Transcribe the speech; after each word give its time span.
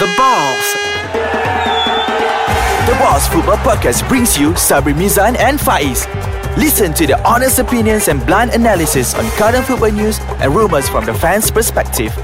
The 0.00 0.08
Balls. 0.16 0.66
The 2.88 2.96
Balls 2.96 3.28
Football 3.28 3.60
Podcast 3.60 4.08
brings 4.08 4.38
you 4.38 4.52
Sabri 4.56 4.96
Mizan 4.96 5.36
and 5.36 5.60
Faiz. 5.60 6.08
Listen 6.56 6.94
to 6.94 7.06
the 7.06 7.20
honest 7.28 7.58
opinions 7.58 8.08
and 8.08 8.24
blunt 8.24 8.54
analysis 8.54 9.12
on 9.14 9.28
current 9.36 9.66
football 9.66 9.92
news 9.92 10.18
and 10.40 10.56
rumors 10.56 10.88
from 10.88 11.04
the 11.04 11.12
fans' 11.12 11.50
perspective. 11.50 12.16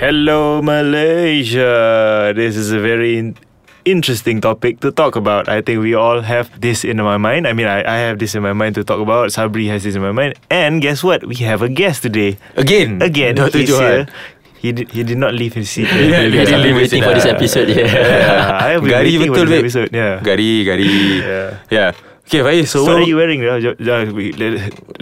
Hello, 0.00 0.62
Malaysia. 0.62 2.32
This 2.34 2.56
is 2.56 2.72
a 2.72 2.80
very 2.80 3.18
in- 3.18 3.36
interesting 3.84 4.40
topic 4.40 4.80
to 4.80 4.90
talk 4.90 5.14
about. 5.14 5.48
I 5.48 5.60
think 5.60 5.82
we 5.82 5.92
all 5.94 6.22
have 6.22 6.48
this 6.60 6.84
in 6.84 6.96
my 7.04 7.18
mind. 7.18 7.46
I 7.46 7.52
mean, 7.52 7.66
I, 7.66 7.84
I 7.84 7.98
have 8.08 8.18
this 8.18 8.34
in 8.34 8.42
my 8.42 8.54
mind 8.54 8.76
to 8.76 8.84
talk 8.84 9.00
about. 9.00 9.28
Sabri 9.28 9.68
has 9.68 9.84
this 9.84 9.94
in 9.94 10.00
my 10.00 10.12
mind. 10.12 10.40
And 10.48 10.80
guess 10.80 11.04
what? 11.04 11.26
We 11.28 11.36
have 11.44 11.60
a 11.60 11.68
guest 11.68 12.00
today. 12.02 12.38
Again 12.56 13.02
Again, 13.02 13.34
Dr. 13.34 13.58
he's 13.58 13.68
Johan 13.68 14.08
here. 14.08 14.08
He 14.60 14.76
did, 14.76 14.92
he 14.92 15.00
did 15.08 15.16
not 15.16 15.32
leave 15.32 15.56
his 15.56 15.72
seat. 15.72 15.88
Yeah, 15.88 16.28
yeah, 16.28 16.44
I've 16.44 16.60
been 16.60 16.76
yeah. 16.76 16.76
waiting 16.76 17.00
for 17.00 17.16
this 17.16 17.24
episode. 17.24 17.72
Yeah. 17.72 17.88
Yeah, 17.88 18.60
I 18.60 18.76
been 18.76 18.92
Gari 18.92 19.16
betul 19.16 19.48
babe 19.48 19.64
episode. 19.64 19.88
Yeah. 19.88 20.20
Gari 20.20 20.68
Gari 20.68 20.88
Yeah. 21.24 21.48
Yeah 21.72 21.90
Okay 22.30 22.44
Faiz 22.46 22.70
So, 22.70 22.84
what 22.86 23.02
are 23.02 23.08
you 23.08 23.16
wearing? 23.18 23.42
Uh, 23.42 23.58
uh, 23.58 24.06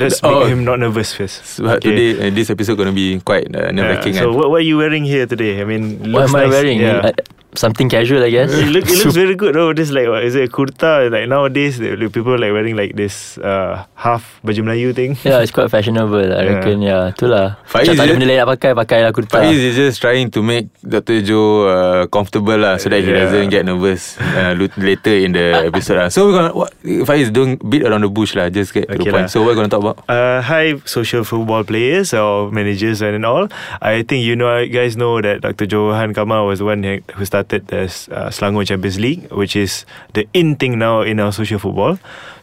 let's 0.00 0.22
make 0.22 0.32
Oh. 0.32 0.46
him 0.48 0.64
not 0.64 0.78
nervous 0.80 1.12
first. 1.12 1.58
Sebab 1.60 1.82
today 1.84 2.16
uh, 2.16 2.30
This 2.32 2.48
episode 2.48 2.78
gonna 2.80 2.94
be 2.94 3.18
Quite 3.20 3.50
uh, 3.52 3.68
nerve-wracking 3.74 4.14
Yeah. 4.16 4.24
So 4.24 4.32
kan 4.32 4.38
what, 4.38 4.48
what 4.54 4.58
are 4.62 4.68
you 4.70 4.78
wearing 4.80 5.04
here 5.04 5.26
today? 5.26 5.60
I 5.60 5.66
mean, 5.68 6.08
What 6.08 6.30
am 6.30 6.38
I 6.38 6.46
nice. 6.46 6.54
wearing? 6.54 6.78
Yeah. 6.80 7.10
Uh, 7.10 7.12
something 7.58 7.90
casual, 7.90 8.22
I 8.22 8.30
guess. 8.30 8.54
it, 8.54 8.70
look, 8.70 8.86
it 8.86 8.98
looks 9.02 9.14
very 9.18 9.34
good. 9.34 9.56
Oh, 9.58 9.74
this 9.74 9.90
like 9.90 10.06
what 10.06 10.22
is 10.22 10.38
it? 10.38 10.46
A 10.46 10.52
kurta? 10.52 11.10
Like 11.10 11.26
nowadays, 11.28 11.78
the, 11.82 11.96
the 11.98 12.08
people 12.08 12.38
like 12.38 12.54
wearing 12.54 12.78
like 12.78 12.94
this 12.94 13.36
uh, 13.42 13.84
half 13.98 14.38
baju 14.46 14.62
Melayu 14.62 14.94
thing. 14.94 15.18
Yeah, 15.26 15.42
it's 15.42 15.50
quite 15.50 15.68
fashionable. 15.68 16.22
I 16.30 16.46
Yeah. 16.46 16.52
reckon. 16.54 16.76
Yeah, 16.80 17.10
itulah. 17.10 17.58
Faiz 17.66 17.90
Macam 17.90 17.94
tak 17.98 18.04
ada 18.06 18.12
benda 18.14 18.26
lain 18.30 18.38
nak 18.38 18.48
pakai, 18.54 18.70
pakailah 18.78 19.10
kurta. 19.10 19.42
Faiz 19.42 19.58
is 19.58 19.74
just 19.74 19.98
trying 19.98 20.30
to 20.30 20.40
make 20.40 20.70
Dr. 20.80 21.20
Joe 21.20 21.48
uh, 21.66 22.02
comfortable 22.08 22.56
lah 22.56 22.78
so 22.78 22.86
that 22.88 23.02
he 23.02 23.10
Yeah. 23.10 23.26
doesn't 23.26 23.50
get 23.50 23.66
nervous 23.66 24.14
uh, 24.22 24.54
later 24.78 25.12
in 25.18 25.34
the 25.34 25.66
episode 25.66 25.98
lah. 25.98 26.08
So 26.08 26.30
we're 26.30 26.38
gonna 26.38 26.54
what, 26.54 26.70
Faiz 27.04 27.34
don't 27.34 27.58
beat 27.66 27.82
around 27.82 28.06
the 28.06 28.12
bush 28.12 28.38
lah. 28.38 28.46
Just 28.48 28.70
get 28.72 28.86
to 28.86 28.94
Okay 28.94 29.10
the 29.10 29.12
point. 29.12 29.26
lah. 29.26 29.32
So 29.32 29.42
what 29.42 29.52
we're 29.52 29.58
gonna 29.58 29.72
talk 29.72 29.82
about? 29.82 29.98
Uh, 30.06 30.40
hi, 30.40 30.78
social 30.86 31.26
football 31.26 31.66
players 31.66 32.14
or 32.14 32.48
managers 32.54 33.02
and 33.02 33.26
all. 33.26 33.50
I 33.82 34.06
think 34.06 34.22
you 34.22 34.36
know, 34.38 34.48
you 34.62 34.70
guys 34.70 34.94
know 34.94 35.18
that 35.20 35.42
Dr. 35.42 35.66
Johan 35.66 36.14
Kamal 36.14 36.46
was 36.46 36.62
the 36.62 36.68
one 36.68 36.80
who 36.86 37.02
who 37.18 37.24
started 37.48 37.68
this 37.68 38.08
uh, 38.08 38.28
Selangor 38.28 38.66
Champions 38.66 39.00
League, 39.00 39.32
which 39.32 39.56
is 39.56 39.86
the 40.12 40.28
in 40.34 40.56
thing 40.56 40.78
now 40.78 41.00
in 41.00 41.18
our 41.18 41.32
social 41.32 41.58
football. 41.58 41.98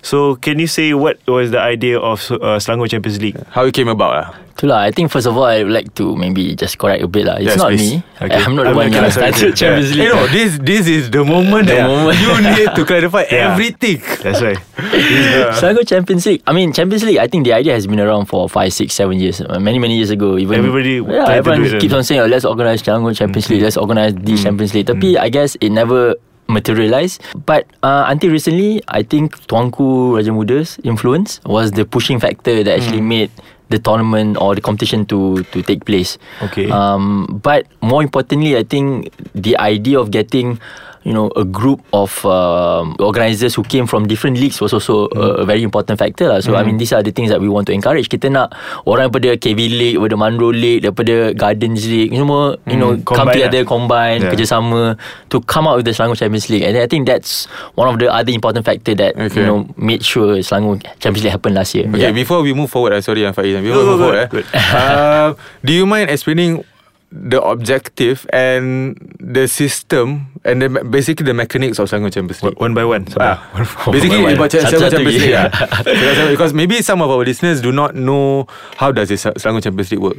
So, 0.06 0.38
can 0.38 0.62
you 0.62 0.70
say 0.70 0.94
what 0.94 1.18
was 1.26 1.50
the 1.50 1.58
idea 1.58 1.98
of 1.98 2.22
uh, 2.30 2.62
Selangor 2.62 2.86
Champions 2.86 3.18
League? 3.18 3.42
How 3.50 3.66
it 3.66 3.74
came 3.74 3.90
about 3.90 4.14
lah. 4.14 4.28
Itulah, 4.56 4.86
I 4.86 4.92
think 4.94 5.10
first 5.10 5.26
of 5.26 5.34
all, 5.36 5.44
I 5.50 5.66
would 5.66 5.74
like 5.74 5.92
to 5.98 6.14
maybe 6.16 6.54
just 6.56 6.78
correct 6.78 7.02
a 7.02 7.10
bit 7.10 7.26
lah. 7.26 7.42
It's 7.42 7.52
Yes, 7.52 7.58
not 7.58 7.74
please. 7.74 8.00
me. 8.00 8.06
Okay. 8.22 8.38
I'm 8.38 8.54
not 8.56 8.70
the 8.70 8.78
one 8.78 8.88
yang 8.94 9.10
started 9.12 9.36
sorry. 9.36 9.52
Champions 9.58 9.90
You 9.92 10.06
League. 10.06 10.14
know, 10.16 10.24
this 10.32 10.52
this 10.62 10.84
is 10.88 11.10
the 11.10 11.26
moment 11.26 11.68
The 11.68 11.82
that 11.82 11.90
moment. 11.90 12.16
you 12.22 12.32
need 12.40 12.70
to 12.72 12.84
clarify 12.86 13.26
Yeah. 13.34 13.52
everything. 13.58 14.00
That's 14.24 14.40
right. 14.46 14.62
Yeah. 14.94 15.52
Selangor 15.60 15.84
Champions 15.84 16.24
League. 16.30 16.40
I 16.48 16.54
mean, 16.54 16.70
Champions 16.72 17.04
League. 17.04 17.18
I 17.20 17.26
think 17.28 17.44
the 17.44 17.58
idea 17.58 17.74
has 17.76 17.84
been 17.90 18.00
around 18.00 18.30
for 18.32 18.46
five, 18.48 18.72
six, 18.72 18.94
seven 18.96 19.18
years. 19.20 19.42
Uh, 19.44 19.58
Many, 19.60 19.82
many 19.82 19.98
years 20.00 20.14
ago. 20.14 20.38
Even 20.40 20.62
Everybody 20.62 21.02
yeah, 21.04 21.34
everyone 21.36 21.66
keeps 21.82 21.92
then. 21.92 22.00
on 22.00 22.06
saying, 22.06 22.22
oh, 22.24 22.30
"Let's 22.30 22.46
organize 22.46 22.80
Selangor 22.80 23.12
Champions 23.12 23.50
League. 23.52 23.66
Let's 23.66 23.76
organize 23.76 24.14
this 24.22 24.40
Champions 24.46 24.72
League." 24.72 24.86
Tapi 24.88 25.18
I 25.20 25.28
guess 25.28 25.58
it 25.60 25.74
never 25.76 26.16
materialized. 26.48 27.22
But 27.46 27.66
uh, 27.84 28.06
until 28.08 28.32
recently, 28.32 28.82
I 28.88 29.04
think 29.04 29.38
Tuanku 29.48 30.16
Raja 30.16 30.32
Muda's 30.32 30.78
influence 30.84 31.40
was 31.46 31.72
the 31.72 31.86
pushing 31.86 32.20
factor 32.20 32.64
that 32.64 32.80
actually 32.80 33.02
made 33.02 33.32
the 33.70 33.80
tournament 33.80 34.38
or 34.38 34.54
the 34.54 34.62
competition 34.62 35.06
to 35.08 35.44
to 35.52 35.62
take 35.64 35.86
place. 35.86 36.18
Okay. 36.42 36.70
Um, 36.70 37.40
but 37.42 37.66
more 37.82 38.04
importantly, 38.04 38.58
I 38.58 38.64
think 38.64 39.10
the 39.34 39.58
idea 39.58 40.00
of 40.00 40.12
getting 40.12 40.60
you 41.06 41.14
know 41.14 41.30
a 41.38 41.46
group 41.46 41.86
of 41.94 42.10
um, 42.26 42.98
organizers 43.00 43.54
who 43.54 43.62
came 43.62 43.86
from 43.86 44.10
different 44.10 44.42
leagues 44.42 44.58
was 44.60 44.74
also 44.74 45.06
a, 45.14 45.42
a 45.42 45.46
very 45.46 45.62
important 45.62 46.02
factor 46.02 46.26
lah. 46.28 46.42
So 46.42 46.58
I 46.58 46.66
mean 46.66 46.82
these 46.82 46.92
are 46.92 47.06
the 47.06 47.14
things 47.14 47.30
that 47.30 47.38
we 47.40 47.46
want 47.48 47.70
to 47.70 47.74
encourage. 47.78 48.10
Kita 48.10 48.34
nak 48.34 48.58
orang 48.90 49.14
daripada 49.14 49.38
KV 49.38 49.60
League, 49.70 49.96
daripada 50.02 50.18
Mandro 50.18 50.50
League, 50.50 50.82
daripada 50.82 51.30
Gardens 51.38 51.86
League, 51.86 52.10
semua 52.10 52.58
you 52.66 52.76
know 52.76 52.98
come 53.06 53.22
combine 53.30 53.38
together, 53.38 53.62
lah. 53.62 53.70
combine, 53.70 54.20
Yeah. 54.26 54.32
kerjasama 54.34 54.82
to 55.30 55.38
come 55.46 55.70
out 55.70 55.78
with 55.78 55.86
the 55.86 55.94
Selangor 55.94 56.18
Champions 56.18 56.50
League. 56.50 56.66
And 56.66 56.74
I 56.74 56.90
think 56.90 57.06
that's 57.06 57.46
one 57.78 57.86
of 57.86 58.02
the 58.02 58.10
other 58.10 58.34
important 58.34 58.66
factor 58.66 58.98
that 58.98 59.14
Okay. 59.14 59.40
you 59.40 59.46
know 59.46 59.70
made 59.78 60.02
sure 60.02 60.42
Selangor 60.42 60.82
Champions 60.98 61.22
League 61.30 61.36
happened 61.38 61.54
last 61.54 61.78
year. 61.78 61.86
Okay, 61.86 62.10
before 62.12 62.42
we 62.42 62.58
move 62.58 62.74
forward, 62.74 62.98
uh, 62.98 63.02
sorry, 63.06 63.22
uh, 63.22 63.30
Faiz. 63.30 63.54
Before 63.62 63.78
Go, 63.78 63.78
go, 63.78 63.86
we 63.86 63.90
move 63.94 64.02
forward, 64.02 64.20
eh, 64.26 64.58
uh, 64.74 65.28
do 65.62 65.70
you 65.70 65.86
mind 65.86 66.10
explaining 66.10 66.66
the 67.16 67.40
objective 67.40 68.28
and 68.36 68.98
the 69.26 69.50
system 69.50 70.30
and 70.46 70.62
the, 70.62 70.70
basically 70.86 71.26
the 71.26 71.34
mechanics 71.34 71.80
of 71.82 71.90
Selangor 71.90 72.14
Champions 72.14 72.44
League? 72.46 72.60
One 72.62 72.78
by 72.78 72.86
one. 72.86 73.10
Ah, 73.18 73.42
Sabar. 73.58 73.92
basically 73.98 74.22
One 74.22 74.38
by 74.38 74.46
one. 74.46 74.50
Selangor 74.54 74.92
Champions 74.94 75.18
je. 75.18 75.22
League 75.26 75.34
lah. 75.34 75.50
Because- 76.30 76.54
maybe 76.54 76.82
some 76.86 77.02
of 77.02 77.10
our 77.10 77.26
listeners 77.26 77.58
do 77.60 77.72
not 77.74 77.96
know 77.98 78.46
how 78.78 78.92
does 78.94 79.10
this 79.10 79.26
Selangor 79.26 79.64
Champions 79.66 79.90
League 79.90 80.02
work. 80.06 80.18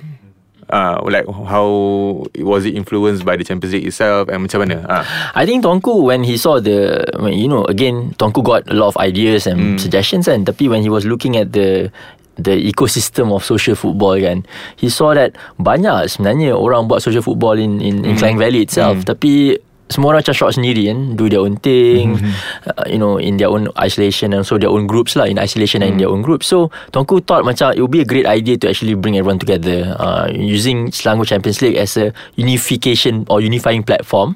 Uh, 0.66 0.98
like 1.06 1.22
how 1.30 2.26
was 2.42 2.66
it 2.66 2.74
influenced 2.74 3.22
by 3.24 3.38
the 3.38 3.44
Champions 3.46 3.70
League 3.70 3.86
itself 3.86 4.26
and 4.26 4.42
macam 4.42 4.66
mana? 4.66 4.82
Ah. 4.90 5.06
I 5.38 5.46
think 5.46 5.62
Tuanku 5.62 6.02
when 6.02 6.26
he 6.26 6.34
saw 6.34 6.58
the 6.58 7.06
you 7.30 7.46
know 7.46 7.62
again 7.70 8.18
Tuanku 8.18 8.42
got 8.42 8.66
a 8.66 8.74
lot 8.74 8.90
of 8.90 8.98
ideas 8.98 9.46
and 9.46 9.78
suggestions 9.78 10.26
and 10.26 10.42
tapi 10.42 10.66
when 10.66 10.82
he 10.82 10.90
was 10.90 11.06
looking 11.06 11.38
at 11.38 11.54
the 11.54 11.94
the 12.36 12.52
ecosystem 12.52 13.32
of 13.32 13.44
social 13.44 13.74
football 13.74 14.16
kan. 14.20 14.44
He 14.76 14.92
saw 14.92 15.16
that 15.16 15.36
banyak 15.60 16.08
sebenarnya 16.08 16.56
orang 16.56 16.88
buat 16.88 17.00
social 17.00 17.24
football 17.24 17.56
in 17.56 17.80
in, 17.80 18.04
in 18.04 18.16
Klang 18.16 18.36
Valley 18.36 18.64
itself. 18.64 19.04
Tapi 19.04 19.56
semua 19.86 20.10
orang 20.10 20.22
macam 20.22 20.34
shot 20.34 20.50
sendiri 20.58 20.90
kan 20.90 21.14
do 21.14 21.30
their 21.30 21.38
own 21.38 21.54
thing 21.62 22.18
uh, 22.66 22.86
you 22.90 22.98
know 22.98 23.22
in 23.22 23.38
their 23.38 23.46
own 23.46 23.70
isolation 23.78 24.34
and 24.34 24.42
so 24.42 24.58
their 24.58 24.70
own 24.70 24.86
groups 24.86 25.14
lah 25.14 25.30
in 25.30 25.38
isolation 25.38 25.78
and 25.78 25.94
in 25.94 25.98
their 26.02 26.10
own 26.10 26.26
groups 26.26 26.50
so 26.50 26.74
Tuanku 26.90 27.22
thought 27.22 27.46
macam 27.46 27.70
it 27.70 27.78
would 27.78 27.94
be 27.94 28.02
a 28.02 28.08
great 28.08 28.26
idea 28.26 28.58
to 28.58 28.66
actually 28.66 28.98
bring 28.98 29.14
everyone 29.14 29.38
together 29.38 29.94
uh, 30.02 30.26
using 30.34 30.90
Selangor 30.90 31.30
Champions 31.30 31.62
League 31.62 31.78
as 31.78 31.94
a 31.94 32.10
unification 32.34 33.22
or 33.30 33.38
unifying 33.38 33.86
platform 33.86 34.34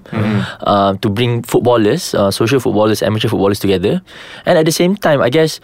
uh, 0.63 0.95
to 1.03 1.11
bring 1.11 1.43
footballers 1.43 2.15
uh, 2.15 2.31
social 2.31 2.63
footballers 2.63 3.03
amateur 3.03 3.27
footballers 3.27 3.59
together. 3.59 4.03
And 4.47 4.55
at 4.55 4.65
the 4.71 4.75
same 4.75 4.95
time 4.95 5.19
I 5.19 5.35
guess 5.35 5.59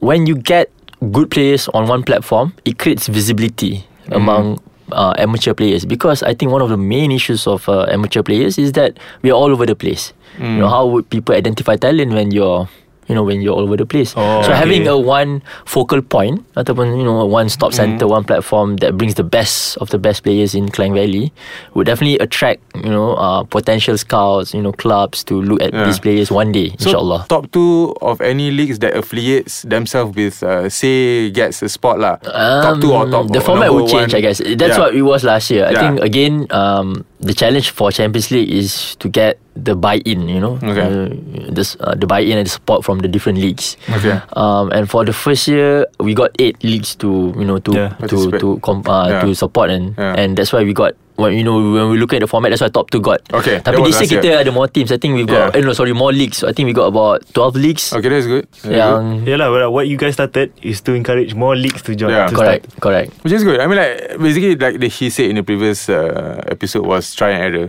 when 0.00 0.24
you 0.24 0.40
get 0.40 0.72
good 1.12 1.30
players 1.30 1.68
on 1.74 1.86
one 1.86 2.02
platform 2.02 2.52
it 2.64 2.78
creates 2.78 3.06
visibility 3.06 3.86
among 4.10 4.58
uh, 4.92 5.12
amateur 5.18 5.52
players. 5.54 5.84
Because 5.84 6.22
I 6.22 6.34
think 6.34 6.50
one 6.50 6.62
of 6.62 6.70
the 6.70 6.76
main 6.76 7.12
issues 7.12 7.46
of 7.46 7.68
uh, 7.68 7.86
amateur 7.90 8.22
players 8.22 8.56
is 8.58 8.72
that 8.72 8.98
we 9.22 9.30
are 9.30 9.34
all 9.34 9.50
over 9.52 9.66
the 9.66 9.76
place. 9.76 10.12
You 10.38 10.60
know, 10.60 10.68
how 10.68 10.86
would 10.86 11.10
people 11.10 11.34
identify 11.34 11.76
talent 11.76 12.12
when 12.12 12.30
you're 12.30 12.68
you 13.08 13.14
know 13.16 13.24
when 13.24 13.40
you're 13.40 13.54
all 13.56 13.64
over 13.64 13.76
the 13.76 13.86
place. 13.88 14.12
Oh, 14.16 14.42
so 14.44 14.52
okay. 14.52 14.58
having 14.60 14.86
a 14.86 14.96
one 14.96 15.42
focal 15.64 16.00
point 16.00 16.44
ataupun 16.54 16.96
you 16.96 17.04
know 17.04 17.24
one 17.24 17.48
stop 17.48 17.72
center, 17.72 18.06
one 18.06 18.22
platform 18.24 18.76
that 18.84 18.96
brings 18.96 19.16
the 19.16 19.24
best 19.24 19.76
of 19.80 19.90
the 19.90 19.98
best 19.98 20.22
players 20.22 20.54
in 20.54 20.68
Klang 20.68 20.92
Valley 20.94 21.32
would 21.74 21.86
definitely 21.88 22.18
attract 22.20 22.60
you 22.76 22.92
know 22.92 23.14
uh, 23.16 23.42
potential 23.44 23.96
scouts, 23.96 24.52
you 24.54 24.60
know 24.62 24.72
clubs 24.72 25.24
to 25.24 25.40
look 25.40 25.60
at 25.60 25.72
Yeah. 25.72 25.84
these 25.88 25.98
players 25.98 26.28
one 26.30 26.52
day, 26.52 26.76
So 26.78 26.90
inshallah. 26.92 27.26
top 27.28 27.48
two 27.50 27.96
of 28.04 28.20
any 28.20 28.50
leagues 28.50 28.78
that 28.80 28.92
affiliates 28.96 29.62
themselves 29.64 30.14
with 30.14 30.42
uh, 30.44 30.68
say 30.68 31.28
gets 31.30 31.62
a 31.62 31.68
spot 31.68 31.98
lah. 31.98 32.16
top 32.20 32.80
two 32.80 32.92
or 32.92 33.08
top 33.08 33.26
Um, 33.28 33.34
the 33.34 33.40
format 33.42 33.72
will 33.72 33.88
change, 33.88 34.12
one. 34.14 34.18
I 34.18 34.22
guess. 34.22 34.38
That's 34.44 34.76
Yeah. 34.76 34.82
what 34.84 34.92
it 34.94 35.02
was 35.02 35.24
last 35.24 35.50
year. 35.50 35.66
I 35.66 35.72
Yeah. 35.74 35.80
think 35.80 35.94
again, 36.04 36.46
um, 36.52 37.02
the 37.20 37.34
challenge 37.34 37.70
for 37.70 37.90
Champions 37.90 38.30
League 38.30 38.50
is 38.50 38.94
to 39.02 39.08
get 39.08 39.38
the 39.58 39.74
buy-in. 39.74 40.28
You 40.28 40.38
know, 40.40 40.54
Okay. 40.62 40.86
uh, 40.86 41.08
this, 41.50 41.76
uh, 41.80 41.94
the 41.98 42.06
buy-in 42.06 42.38
and 42.38 42.46
the 42.46 42.50
support 42.50 42.84
from 42.84 43.00
the 43.00 43.08
different 43.08 43.38
leagues. 43.38 43.76
Okay. 43.90 44.20
Um, 44.38 44.70
and 44.70 44.88
for 44.88 45.04
the 45.04 45.12
first 45.12 45.48
year, 45.48 45.86
we 45.98 46.14
got 46.14 46.30
eight 46.38 46.62
leagues 46.62 46.94
to 47.02 47.34
you 47.36 47.44
know 47.44 47.58
to 47.58 47.72
Yeah. 47.74 47.88
to 48.06 48.30
to 48.38 48.58
com- 48.62 48.86
uh, 48.86 49.08
Yeah. 49.08 49.20
to 49.26 49.34
support 49.34 49.70
and 49.70 49.94
Yeah. 49.98 50.14
and 50.14 50.36
that's 50.38 50.52
why 50.52 50.62
we 50.62 50.72
got. 50.72 50.94
When 51.18 51.34
you 51.34 51.42
know 51.42 51.58
when 51.58 51.90
we 51.90 51.98
look 51.98 52.14
at 52.14 52.22
the 52.22 52.30
format, 52.30 52.54
that's 52.54 52.62
why 52.62 52.70
top 52.70 52.94
two 52.94 53.02
got. 53.02 53.18
Okay, 53.34 53.58
that 53.58 53.74
Tapi 53.74 53.90
this 53.90 53.98
year 53.98 54.06
last 54.06 54.12
kita 54.22 54.28
ada 54.38 54.50
more 54.54 54.70
teams. 54.70 54.94
I 54.94 55.02
think 55.02 55.18
we've 55.18 55.26
got. 55.26 55.50
Yeah. 55.50 55.58
Eh, 55.58 55.66
no, 55.66 55.74
sorry, 55.74 55.90
more 55.90 56.14
leagues. 56.14 56.46
I 56.46 56.54
think 56.54 56.70
we 56.70 56.72
got 56.72 56.86
about 56.94 57.26
twelve 57.34 57.58
leagues. 57.58 57.90
Okay, 57.90 58.06
that's 58.06 58.30
good. 58.30 58.46
Very 58.62 58.78
Yang 58.78 59.26
Yeah 59.26 59.34
lah, 59.42 59.50
well, 59.50 59.66
what 59.74 59.90
you 59.90 59.98
guys 59.98 60.14
started 60.14 60.54
is 60.62 60.78
to 60.86 60.94
encourage 60.94 61.34
more 61.34 61.58
leagues 61.58 61.82
to 61.90 61.98
join. 61.98 62.14
Yeah. 62.14 62.30
to 62.30 62.38
correct, 62.38 62.70
Start. 62.70 62.78
correct. 62.78 63.08
Which 63.26 63.34
is 63.34 63.42
good. 63.42 63.58
I 63.58 63.66
mean, 63.66 63.82
like 63.82 64.14
basically, 64.14 64.54
like 64.54 64.78
the, 64.78 64.86
he 64.86 65.10
said 65.10 65.26
in 65.26 65.42
the 65.42 65.42
previous 65.42 65.90
uh, 65.90 66.38
episode 66.46 66.86
was 66.86 67.10
try 67.18 67.34
and 67.34 67.42
error. 67.42 67.68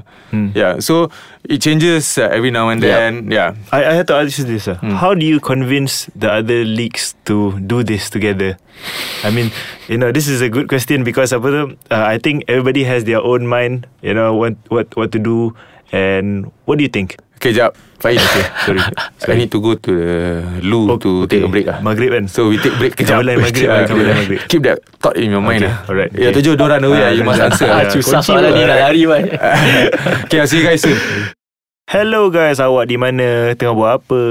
Yeah. 0.53 0.77
So 0.77 1.09
it 1.41 1.57
changes 1.57 2.21
uh, 2.21 2.29
every 2.29 2.53
now 2.53 2.69
and 2.69 2.85
Yeah. 2.85 3.01
then. 3.01 3.33
Yeah. 3.33 3.57
I, 3.73 3.81
I 3.81 3.93
had 3.97 4.05
to 4.13 4.21
ask 4.21 4.37
you 4.37 4.45
this. 4.45 4.69
Uh. 4.69 4.77
How 5.01 5.17
do 5.17 5.25
you 5.25 5.41
convince 5.41 6.05
the 6.13 6.29
other 6.29 6.61
leagues 6.61 7.17
to 7.25 7.57
do 7.65 7.81
this 7.81 8.13
together? 8.13 8.61
I 9.25 9.31
mean, 9.31 9.51
you 9.91 9.97
know, 9.97 10.11
this 10.13 10.27
is 10.29 10.39
a 10.39 10.47
good 10.47 10.69
question 10.71 11.03
because 11.03 11.33
apa 11.35 11.47
tu, 11.51 11.61
uh, 11.91 12.05
I 12.07 12.15
think 12.15 12.47
everybody 12.47 12.87
has 12.87 13.03
their 13.03 13.19
own 13.19 13.38
mind, 13.47 13.87
you 14.01 14.11
know, 14.11 14.35
what 14.35 14.57
what 14.67 14.89
what 14.97 15.11
to 15.13 15.19
do 15.19 15.53
and 15.91 16.51
what 16.65 16.77
do 16.79 16.83
you 16.83 16.91
think? 16.91 17.15
Okay, 17.39 17.55
jap. 17.55 17.71
Faiz. 17.99 18.19
Okay, 18.23 18.47
sorry. 18.63 18.79
I 19.27 19.35
need 19.39 19.51
to 19.51 19.59
go 19.59 19.75
to 19.75 19.91
the 19.91 20.15
loo 20.63 20.87
Oh, 20.91 20.95
to 20.99 21.23
okay. 21.27 21.39
take 21.39 21.47
a 21.47 21.51
break. 21.51 21.67
Ah. 21.67 21.79
Maghrib 21.83 22.11
kan? 22.15 22.27
So 22.27 22.47
we 22.47 22.55
take 22.59 22.75
break 22.79 22.95
kejap. 22.95 23.23
Maghrib, 23.23 23.43
Ah, 23.67 23.83
keep- 23.87 23.95
maghrib. 23.95 24.39
Keep 24.47 24.61
that 24.67 24.79
thought 25.03 25.15
in 25.19 25.31
your 25.31 25.43
mind. 25.43 25.63
Okay, 25.63 25.71
ah. 25.71 25.87
alright, 25.87 26.11
Ya, 26.15 26.31
okay. 26.31 26.39
tujuh 26.43 26.55
dorang 26.59 26.83
away. 26.83 26.99
ah, 26.99 27.11
You 27.15 27.23
must 27.23 27.39
answer. 27.47 27.67
Ah, 27.67 27.87
ah. 27.87 27.91
susah 27.91 28.19
kunci 28.19 28.27
soalan 28.35 28.51
pun. 28.51 28.59
ni 28.59 28.63
nak 28.67 28.77
lari 28.87 29.03
man. 29.07 29.23
Okay, 30.27 30.37
I'll 30.39 30.47
see 30.51 30.59
you 30.59 30.67
guys 30.67 30.83
soon. 30.83 30.99
Hello 31.89 32.29
guys, 32.29 32.61
awak 32.61 32.85
di 32.85 33.01
mana? 33.01 33.57
Tengah 33.57 33.73
buat 33.73 33.91
apa? 33.97 34.21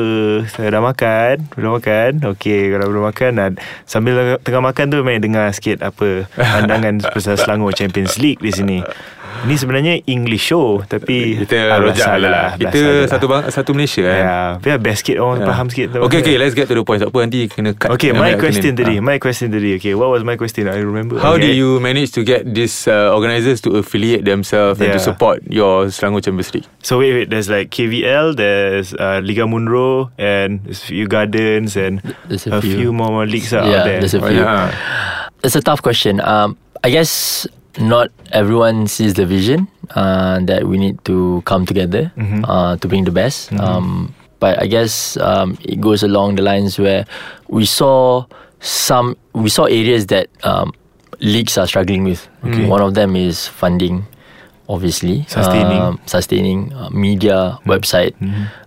Saya 0.46 0.78
dah 0.78 0.78
makan? 0.78 1.43
Belum 1.58 1.82
makan? 1.82 2.22
Okey, 2.31 2.70
kalau 2.70 2.87
belum 2.87 3.10
makan 3.10 3.31
dan 3.34 3.52
sambil 3.82 4.38
tengah 4.46 4.62
makan 4.62 4.94
tu 4.94 5.02
main 5.02 5.19
dengar 5.19 5.50
sikit 5.50 5.82
apa 5.82 6.31
pandangan 6.55 7.02
pasal 7.10 7.34
Selangor 7.34 7.75
Champions 7.75 8.14
League 8.22 8.38
di 8.38 8.55
sini. 8.55 8.78
Ini 9.38 9.54
sebenarnya 9.54 9.94
English 10.04 10.50
show 10.50 10.82
tapi 10.82 11.38
Kita 11.40 11.56
Ah, 11.70 11.78
rojak 11.78 11.94
biasalah, 11.94 12.28
lah. 12.28 12.48
Kita 12.54 12.80
satu 13.06 13.25
bang, 13.26 13.42
satu 13.48 13.70
Malaysia 13.70 14.02
kan. 14.02 14.19
Ya, 14.19 14.38
biar 14.58 14.78
best 14.78 15.06
sikit 15.06 15.16
orang 15.19 15.46
faham 15.46 15.66
sikit 15.70 15.94
tu. 15.94 15.98
Okay, 16.02 16.19
okay, 16.20 16.36
let's 16.36 16.52
get 16.52 16.66
to 16.66 16.75
the 16.75 16.82
point. 16.82 16.98
Tak 16.98 17.14
apa 17.14 17.19
nanti 17.22 17.46
kena 17.46 17.70
cut. 17.72 17.94
Okay, 17.94 18.10
my 18.10 18.34
question 18.34 18.75
tadi. 18.75 18.98
My 18.98 19.16
question 19.16 19.48
tadi. 19.48 19.78
Okay, 19.78 19.94
what 19.94 20.10
was 20.10 20.26
my 20.26 20.34
question? 20.34 20.66
I 20.66 20.82
remember. 20.82 21.16
How 21.19 21.38
okay. 21.38 21.50
did 21.50 21.54
you 21.54 21.78
manage 21.78 22.10
to 22.14 22.26
get 22.26 22.44
these 22.44 22.75
uh, 22.84 23.14
organisers 23.14 23.62
to 23.64 23.78
affiliate 23.78 24.26
themselves 24.26 24.82
and 24.82 24.90
to 24.90 24.98
Yeah. 24.98 25.06
support 25.06 25.38
your 25.46 25.86
Selangor 25.88 26.19
Champions 26.20 26.50
League? 26.50 26.66
So 26.82 26.98
wait, 26.98 27.14
wait. 27.14 27.28
There's 27.30 27.46
like 27.46 27.70
KVL, 27.70 28.34
there's 28.34 28.90
uh, 28.92 29.22
Liga 29.22 29.46
Munro, 29.46 30.10
and 30.19 30.66
there's 30.66 30.82
a 30.82 30.88
few 30.90 31.06
gardens 31.06 31.78
and 31.78 32.02
There's 32.26 32.50
a, 32.50 32.58
a 32.58 32.60
few. 32.60 32.75
few. 32.75 32.90
more, 32.90 33.14
more 33.14 33.26
leagues 33.26 33.54
out 33.54 33.64
Yeah, 33.64 33.84
there. 33.86 34.00
there's 34.02 34.19
a 34.19 34.20
Oh, 34.20 34.26
few. 34.26 34.42
yeah. 34.42 34.75
It's 35.46 35.54
a 35.54 35.62
tough 35.62 35.80
question. 35.80 36.19
Um, 36.19 36.58
I 36.82 36.90
guess 36.90 37.46
not 37.78 38.10
everyone 38.32 38.86
sees 38.86 39.14
the 39.14 39.25
vision 39.26 39.69
uh, 39.94 40.40
that 40.44 40.66
we 40.66 40.78
need 40.78 41.02
to 41.04 41.42
come 41.46 41.64
together 41.66 42.12
uh, 42.44 42.76
to 42.76 42.88
bring 42.88 43.04
the 43.04 43.10
best. 43.12 43.52
Um, 43.54 44.14
but 44.40 44.60
I 44.62 44.66
guess 44.66 45.16
um, 45.19 45.58
it 45.62 45.80
goes 45.80 46.02
along 46.02 46.36
the 46.36 46.42
lines 46.42 46.78
where 46.78 47.06
we 47.48 47.64
saw 47.64 48.26
some, 48.60 49.16
we 49.32 49.48
saw 49.48 49.64
areas 49.64 50.06
that 50.06 50.28
um, 50.44 50.72
leagues 51.20 51.58
are 51.58 51.66
struggling 51.66 52.04
with. 52.04 52.28
One 52.69 52.80
of 52.82 52.94
them 52.94 53.16
is 53.16 53.46
funding. 53.48 54.06
Obviously, 54.69 55.25
Sustaining. 55.28 55.80
um, 55.80 55.98
sustaining 56.04 56.72
uh, 56.75 56.90
media, 56.90 57.58
website, 57.64 58.12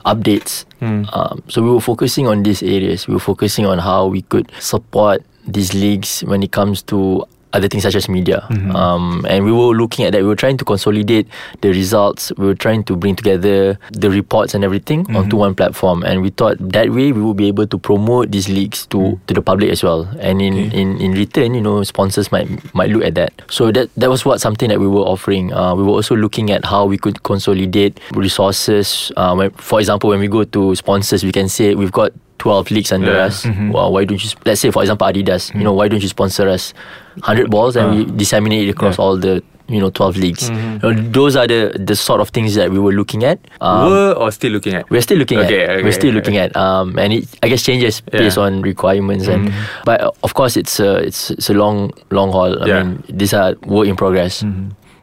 updates. 0.03 0.65
Um, 0.81 1.43
so 1.47 1.61
we 1.61 1.69
were 1.69 1.79
focusing 1.79 2.25
on 2.27 2.41
these 2.41 2.63
areas. 2.63 3.07
We 3.07 3.13
were 3.13 3.19
focusing 3.19 3.67
on 3.67 3.77
how 3.77 4.07
we 4.07 4.23
could 4.23 4.51
support 4.59 5.21
these 5.45 5.75
leagues 5.75 6.21
when 6.21 6.41
it 6.41 6.51
comes 6.51 6.81
to 6.89 7.23
other 7.53 7.67
things 7.67 7.83
such 7.83 7.95
as 7.95 8.07
media. 8.09 8.45
Um, 8.75 9.25
and 9.29 9.45
we 9.45 9.51
were 9.51 9.73
looking 9.75 10.05
at 10.05 10.13
that. 10.13 10.21
We 10.21 10.27
were 10.27 10.35
trying 10.35 10.57
to 10.57 10.65
consolidate 10.65 11.27
the 11.61 11.69
results. 11.69 12.31
We 12.37 12.45
were 12.45 12.55
trying 12.55 12.83
to 12.85 12.95
bring 12.95 13.15
together 13.15 13.77
the 13.91 14.09
reports 14.09 14.53
and 14.53 14.63
everything 14.63 15.05
onto 15.15 15.37
one 15.37 15.55
platform. 15.55 16.03
And 16.03 16.21
we 16.21 16.29
thought 16.29 16.57
that 16.59 16.89
way 16.89 17.11
we 17.11 17.21
would 17.21 17.37
be 17.37 17.47
able 17.47 17.67
to 17.67 17.77
promote 17.77 18.31
these 18.31 18.47
leagues 18.49 18.85
to, 18.87 19.19
to 19.27 19.33
the 19.33 19.41
public 19.41 19.69
as 19.71 19.83
well. 19.83 20.07
And 20.19 20.41
in, 20.41 20.71
in, 20.71 20.99
in 21.01 21.11
return, 21.11 21.53
you 21.53 21.61
know, 21.61 21.83
sponsors 21.83 22.31
might 22.31 22.47
might 22.73 22.89
look 22.89 23.03
at 23.03 23.15
that. 23.15 23.33
So 23.49 23.71
that 23.71 23.89
that 23.95 24.09
was 24.09 24.25
what 24.25 24.39
something 24.41 24.69
that 24.69 24.79
we 24.79 24.87
were 24.87 25.03
offering. 25.03 25.53
Uh, 25.53 25.75
we 25.75 25.83
were 25.83 25.91
also 25.91 26.15
looking 26.15 26.51
at 26.51 26.65
how 26.65 26.85
we 26.85 26.97
could 26.97 27.23
consolidate 27.23 27.99
resources. 28.13 29.11
Uh, 29.17 29.35
when, 29.35 29.51
for 29.51 29.79
example, 29.79 30.09
when 30.09 30.19
we 30.19 30.27
go 30.27 30.43
to 30.43 30.75
sponsors, 30.75 31.23
we 31.23 31.31
can 31.31 31.49
say 31.49 31.75
we've 31.75 31.91
got 31.91 32.11
12 32.41 32.71
leagues 32.71 32.91
under 32.91 33.13
Yeah. 33.13 33.25
us. 33.29 33.45
Well, 33.45 33.93
why 33.93 34.03
don't 34.05 34.17
you, 34.23 34.29
let's 34.45 34.61
say, 34.61 34.71
for 34.71 34.81
example, 34.81 35.05
Adidas, 35.05 35.53
you 35.53 35.63
know, 35.63 35.73
why 35.73 35.87
don't 35.87 36.01
you 36.01 36.09
sponsor 36.09 36.49
us 36.49 36.73
100 37.21 37.51
balls 37.51 37.75
and 37.77 37.93
we 37.95 38.05
disseminate 38.17 38.67
it 38.67 38.71
across 38.71 38.97
all 38.97 39.15
the, 39.15 39.43
you 39.69 39.79
know, 39.79 39.91
12 39.91 40.17
leagues? 40.17 40.49
You 40.49 40.79
know, 40.81 40.93
those 41.13 41.35
are 41.35 41.45
the, 41.45 41.77
the 41.77 41.95
sort 41.95 42.19
of 42.19 42.29
things 42.29 42.55
that 42.55 42.71
we 42.71 42.79
were 42.79 42.93
looking 42.93 43.23
at. 43.23 43.37
Um, 43.61 43.91
Were 43.91 44.13
or 44.17 44.31
still 44.31 44.51
looking 44.53 44.73
at? 44.73 44.89
we're 44.89 45.01
still 45.05 45.19
looking 45.19 45.37
Okay, 45.37 45.63
at. 45.65 45.69
okay, 45.69 45.83
we're 45.83 45.91
still 45.93 46.09
okay. 46.09 46.15
looking 46.17 46.37
at. 46.37 46.57
Um, 46.57 46.97
and 46.97 47.13
it 47.13 47.29
I 47.43 47.47
guess 47.47 47.61
changes 47.61 48.01
Yeah. 48.11 48.19
based 48.25 48.39
on 48.39 48.63
requirements 48.63 49.27
and. 49.27 49.53
But 49.85 50.01
uh, 50.01 50.11
of 50.23 50.33
course, 50.33 50.57
it's 50.57 50.79
a 50.79 50.95
it's 51.05 51.29
it's 51.29 51.49
a 51.51 51.53
long 51.53 51.91
long 52.09 52.31
haul. 52.31 52.57
I 52.63 52.65
Yeah. 52.65 52.83
mean, 52.83 53.03
these 53.07 53.35
are 53.37 53.53
work 53.67 53.85
in 53.87 53.95
progress. 53.95 54.41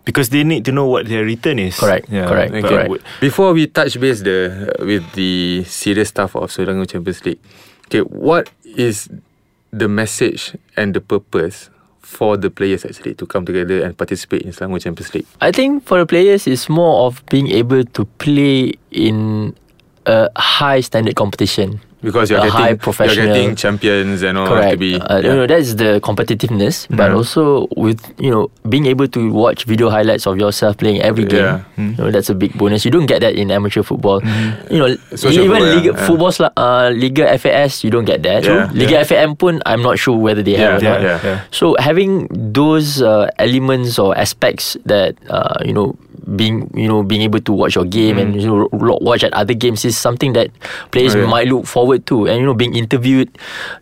Because 0.08 0.30
they 0.30 0.42
need 0.42 0.64
to 0.64 0.72
know 0.72 0.86
what 0.88 1.04
their 1.04 1.22
return 1.22 1.58
is. 1.58 1.76
Correct, 1.76 2.08
correct, 2.08 2.50
but 2.50 2.64
correct. 2.64 3.04
Before 3.20 3.52
we 3.52 3.66
touch 3.66 4.00
base 4.00 4.24
the 4.24 4.72
with 4.80 5.04
the 5.12 5.64
serious 5.68 6.08
stuff 6.08 6.34
of 6.34 6.48
Selangor 6.48 6.88
Champions 6.88 7.20
League, 7.26 7.38
okay, 7.84 8.00
what 8.00 8.48
is 8.64 9.10
the 9.70 9.86
message 9.86 10.56
and 10.78 10.96
the 10.96 11.02
purpose 11.02 11.68
for 12.00 12.38
the 12.38 12.48
players 12.48 12.86
actually 12.86 13.12
to 13.20 13.26
come 13.26 13.44
together 13.44 13.84
and 13.84 13.98
participate 13.98 14.48
in 14.48 14.52
Selangor 14.52 14.80
Champions 14.80 15.12
League? 15.12 15.26
I 15.42 15.52
think 15.52 15.84
for 15.84 15.98
the 15.98 16.06
players, 16.06 16.46
it's 16.46 16.70
more 16.70 17.04
of 17.04 17.20
being 17.26 17.52
able 17.52 17.84
to 17.84 18.04
play 18.16 18.72
in 18.90 19.54
a 20.06 20.32
high 20.40 20.80
standard 20.80 21.16
competition. 21.16 21.84
Because 22.00 22.30
you're 22.30 22.38
A 22.38 22.46
getting 22.46 22.78
high 22.78 23.04
you're 23.14 23.26
getting 23.26 23.56
champions 23.56 24.22
and 24.22 24.38
all 24.38 24.46
to 24.46 24.54
Correct. 24.54 24.78
be. 24.78 24.94
Uh, 25.00 25.18
you 25.18 25.34
know, 25.34 25.46
that's 25.46 25.74
the 25.74 25.98
competitiveness, 25.98 26.86
but 26.94 27.10
also 27.10 27.66
with 27.76 27.98
you 28.22 28.30
know 28.30 28.50
being 28.68 28.86
able 28.86 29.08
to 29.08 29.32
watch 29.32 29.64
video 29.64 29.90
highlights 29.90 30.26
of 30.26 30.38
yourself 30.38 30.78
playing 30.78 31.02
every 31.02 31.24
game. 31.26 31.42
Yeah. 31.42 31.64
You 31.76 31.98
know, 31.98 32.10
that's 32.14 32.30
a 32.30 32.34
big 32.38 32.54
bonus. 32.56 32.84
You 32.84 32.92
don't 32.94 33.06
get 33.06 33.20
that 33.26 33.34
in 33.34 33.50
amateur 33.50 33.82
football. 33.82 34.22
You 34.70 34.78
know, 34.78 34.88
Social 35.18 35.42
even 35.50 35.58
football, 35.58 35.74
Liga, 35.74 35.90
yeah. 35.90 36.06
football, 36.06 36.32
uh, 36.56 36.90
Liga 36.94 37.24
FAS, 37.38 37.82
you 37.82 37.90
don't 37.90 38.04
get 38.06 38.22
that. 38.22 38.44
True. 38.44 38.66
Liga 38.78 39.02
FAM 39.04 39.34
pun, 39.34 39.58
I'm 39.66 39.82
not 39.82 39.98
sure 39.98 40.16
whether 40.16 40.42
they 40.42 40.54
have 40.54 40.78
or 40.80 40.84
yeah, 40.84 40.90
not. 40.92 41.02
yeah. 41.02 41.20
yeah. 41.24 41.38
So 41.50 41.74
having 41.80 42.28
those 42.30 43.02
uh, 43.02 43.26
elements 43.42 43.98
or 43.98 44.16
aspects 44.16 44.76
that 44.86 45.18
uh, 45.30 45.58
you 45.64 45.74
know 45.74 45.96
being 46.36 46.68
you 46.76 46.86
know 46.86 47.00
being 47.02 47.22
able 47.24 47.40
to 47.40 47.52
watch 47.56 47.74
your 47.74 47.86
game 47.88 48.18
and 48.20 48.36
you 48.36 48.44
know 48.46 48.68
watch 49.00 49.24
at 49.24 49.32
other 49.32 49.54
games 49.54 49.82
is 49.88 49.96
something 49.96 50.34
that 50.36 50.50
players 50.92 51.08
Mm. 51.08 51.16
Oh, 51.16 51.24
yeah. 51.24 51.30
might 51.32 51.48
look 51.48 51.64
forward 51.64 51.87
to 51.96 52.28
and 52.28 52.36
you 52.36 52.44
know 52.44 52.52
being 52.52 52.76
interviewed 52.76 53.32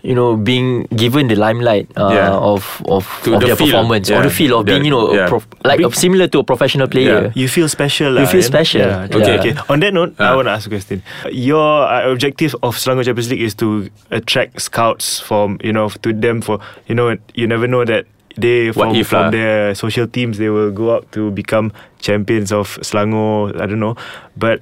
you 0.06 0.14
know 0.14 0.36
being 0.38 0.86
given 0.94 1.26
the 1.26 1.34
limelight 1.34 1.90
uh, 1.98 2.14
Yeah. 2.14 2.30
of 2.30 2.62
of, 2.86 3.02
To 3.26 3.34
of 3.34 3.40
the 3.42 3.46
their 3.50 3.56
feel, 3.58 3.74
performance 3.74 4.06
or 4.06 4.22
the 4.22 4.30
feel 4.30 4.54
of 4.54 4.70
being 4.70 4.86
you 4.86 4.94
know 4.94 5.10
a 5.10 5.14
yeah. 5.16 5.26
prof- 5.26 5.48
like 5.66 5.82
Bring- 5.82 5.90
similar 5.98 6.30
to 6.30 6.38
a 6.38 6.44
professional 6.46 6.86
player 6.86 7.32
You 7.34 7.48
feel 7.50 7.66
special 7.66 8.14
You 8.14 8.30
feel 8.30 8.46
kan? 8.46 8.52
special. 8.54 8.86
Yeah, 8.86 9.10
Yeah. 9.10 9.16
okay, 9.18 9.34
okay. 9.42 9.52
On 9.66 9.82
that 9.82 9.90
note, 9.90 10.14
I 10.22 10.30
Ah. 10.30 10.36
want 10.38 10.46
to 10.46 10.54
ask 10.54 10.68
a 10.68 10.70
question. 10.70 11.02
Your 11.32 11.88
uh, 11.88 12.06
objective 12.12 12.54
of 12.62 12.76
Selangor 12.78 13.02
Champions 13.02 13.32
League 13.34 13.42
is 13.42 13.56
to 13.58 13.88
attract 14.14 14.60
scouts 14.62 15.18
from 15.18 15.56
you 15.64 15.72
know 15.72 15.88
to 16.04 16.12
them 16.12 16.44
for 16.44 16.60
you 16.86 16.94
know 16.94 17.16
you 17.34 17.48
never 17.48 17.64
know 17.66 17.82
that 17.88 18.04
they 18.36 18.68
from, 18.68 18.92
if 18.92 19.08
from 19.08 19.28
lah? 19.28 19.30
their 19.32 19.72
social 19.72 20.04
teams 20.04 20.36
they 20.36 20.52
will 20.52 20.68
go 20.68 20.92
up 20.92 21.08
to 21.16 21.32
become 21.32 21.72
champions 22.04 22.52
of 22.52 22.76
Selangor. 22.84 23.56
I 23.56 23.64
don't 23.64 23.80
know, 23.80 23.96
but 24.36 24.60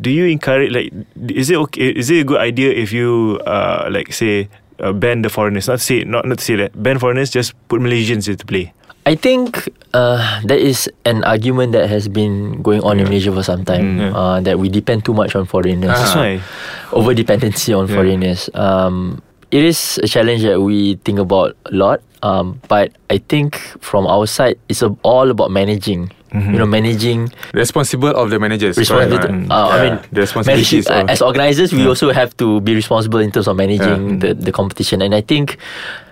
do 0.00 0.10
you 0.10 0.26
encourage 0.26 0.72
like 0.72 0.92
is 1.28 1.50
it 1.50 1.56
okay? 1.68 1.90
Is 1.92 2.10
it 2.10 2.20
a 2.20 2.24
good 2.24 2.40
idea 2.40 2.72
if 2.72 2.92
you 2.92 3.40
uh 3.46 3.88
like 3.90 4.12
say 4.12 4.48
uh, 4.80 4.92
ban 4.92 5.22
the 5.22 5.28
foreigners? 5.30 5.68
Not 5.68 5.78
to 5.78 5.84
say 5.84 6.04
not 6.04 6.24
not 6.26 6.38
to 6.38 6.44
say 6.44 6.56
that 6.56 6.72
ban 6.80 6.98
foreigners, 6.98 7.30
just 7.30 7.52
put 7.68 7.80
Malaysians 7.80 8.28
into 8.28 8.44
play. 8.46 8.72
I 9.04 9.14
think 9.20 9.68
uh, 9.92 10.16
that 10.48 10.56
is 10.56 10.88
an 11.04 11.24
argument 11.28 11.72
that 11.76 11.90
has 11.92 12.08
been 12.08 12.62
going 12.64 12.80
on 12.80 12.96
in 12.96 13.04
Malaysia 13.04 13.28
for 13.36 13.44
some 13.44 13.60
time. 13.60 13.96
Mm, 13.96 14.00
yeah. 14.00 14.16
uh, 14.16 14.40
that 14.40 14.56
we 14.58 14.72
depend 14.72 15.04
too 15.04 15.12
much 15.12 15.36
on 15.36 15.44
foreigners. 15.44 15.92
That's 15.92 16.16
why. 16.16 16.40
over 16.96 17.12
dependency 17.12 17.76
on 17.76 17.84
Yeah. 17.84 17.94
foreigners. 18.00 18.48
Um, 18.56 19.20
it 19.52 19.60
is 19.60 20.00
a 20.02 20.08
challenge 20.08 20.40
that 20.48 20.64
we 20.64 20.96
think 21.04 21.20
about 21.20 21.52
a 21.68 21.76
lot. 21.76 22.00
Um, 22.24 22.64
but 22.66 22.96
I 23.12 23.20
think 23.20 23.60
from 23.84 24.08
our 24.08 24.24
side, 24.24 24.56
it's 24.72 24.80
all 25.04 25.28
about 25.28 25.52
managing. 25.52 26.08
You 26.34 26.58
know, 26.58 26.66
managing. 26.66 27.30
Responsible 27.54 28.10
of 28.10 28.30
the 28.30 28.38
managers. 28.42 28.74
Responsibility. 28.76 29.28
correct, 29.30 29.46
right? 29.46 29.54
Uh, 29.54 29.68
I 29.70 29.76
mean, 29.86 29.94
the 30.10 30.20
responsibilities 30.26 30.88
managing- 30.90 31.06
of- 31.06 31.10
as 31.14 31.22
organizers, 31.22 31.70
we 31.72 31.86
also 31.86 32.10
have 32.10 32.34
to 32.42 32.58
be 32.60 32.74
responsible 32.74 33.20
in 33.22 33.30
terms 33.30 33.46
of 33.46 33.54
managing 33.56 34.18
the, 34.18 34.34
the 34.34 34.50
competition. 34.50 34.98
And 35.00 35.14
I 35.14 35.20
think, 35.22 35.58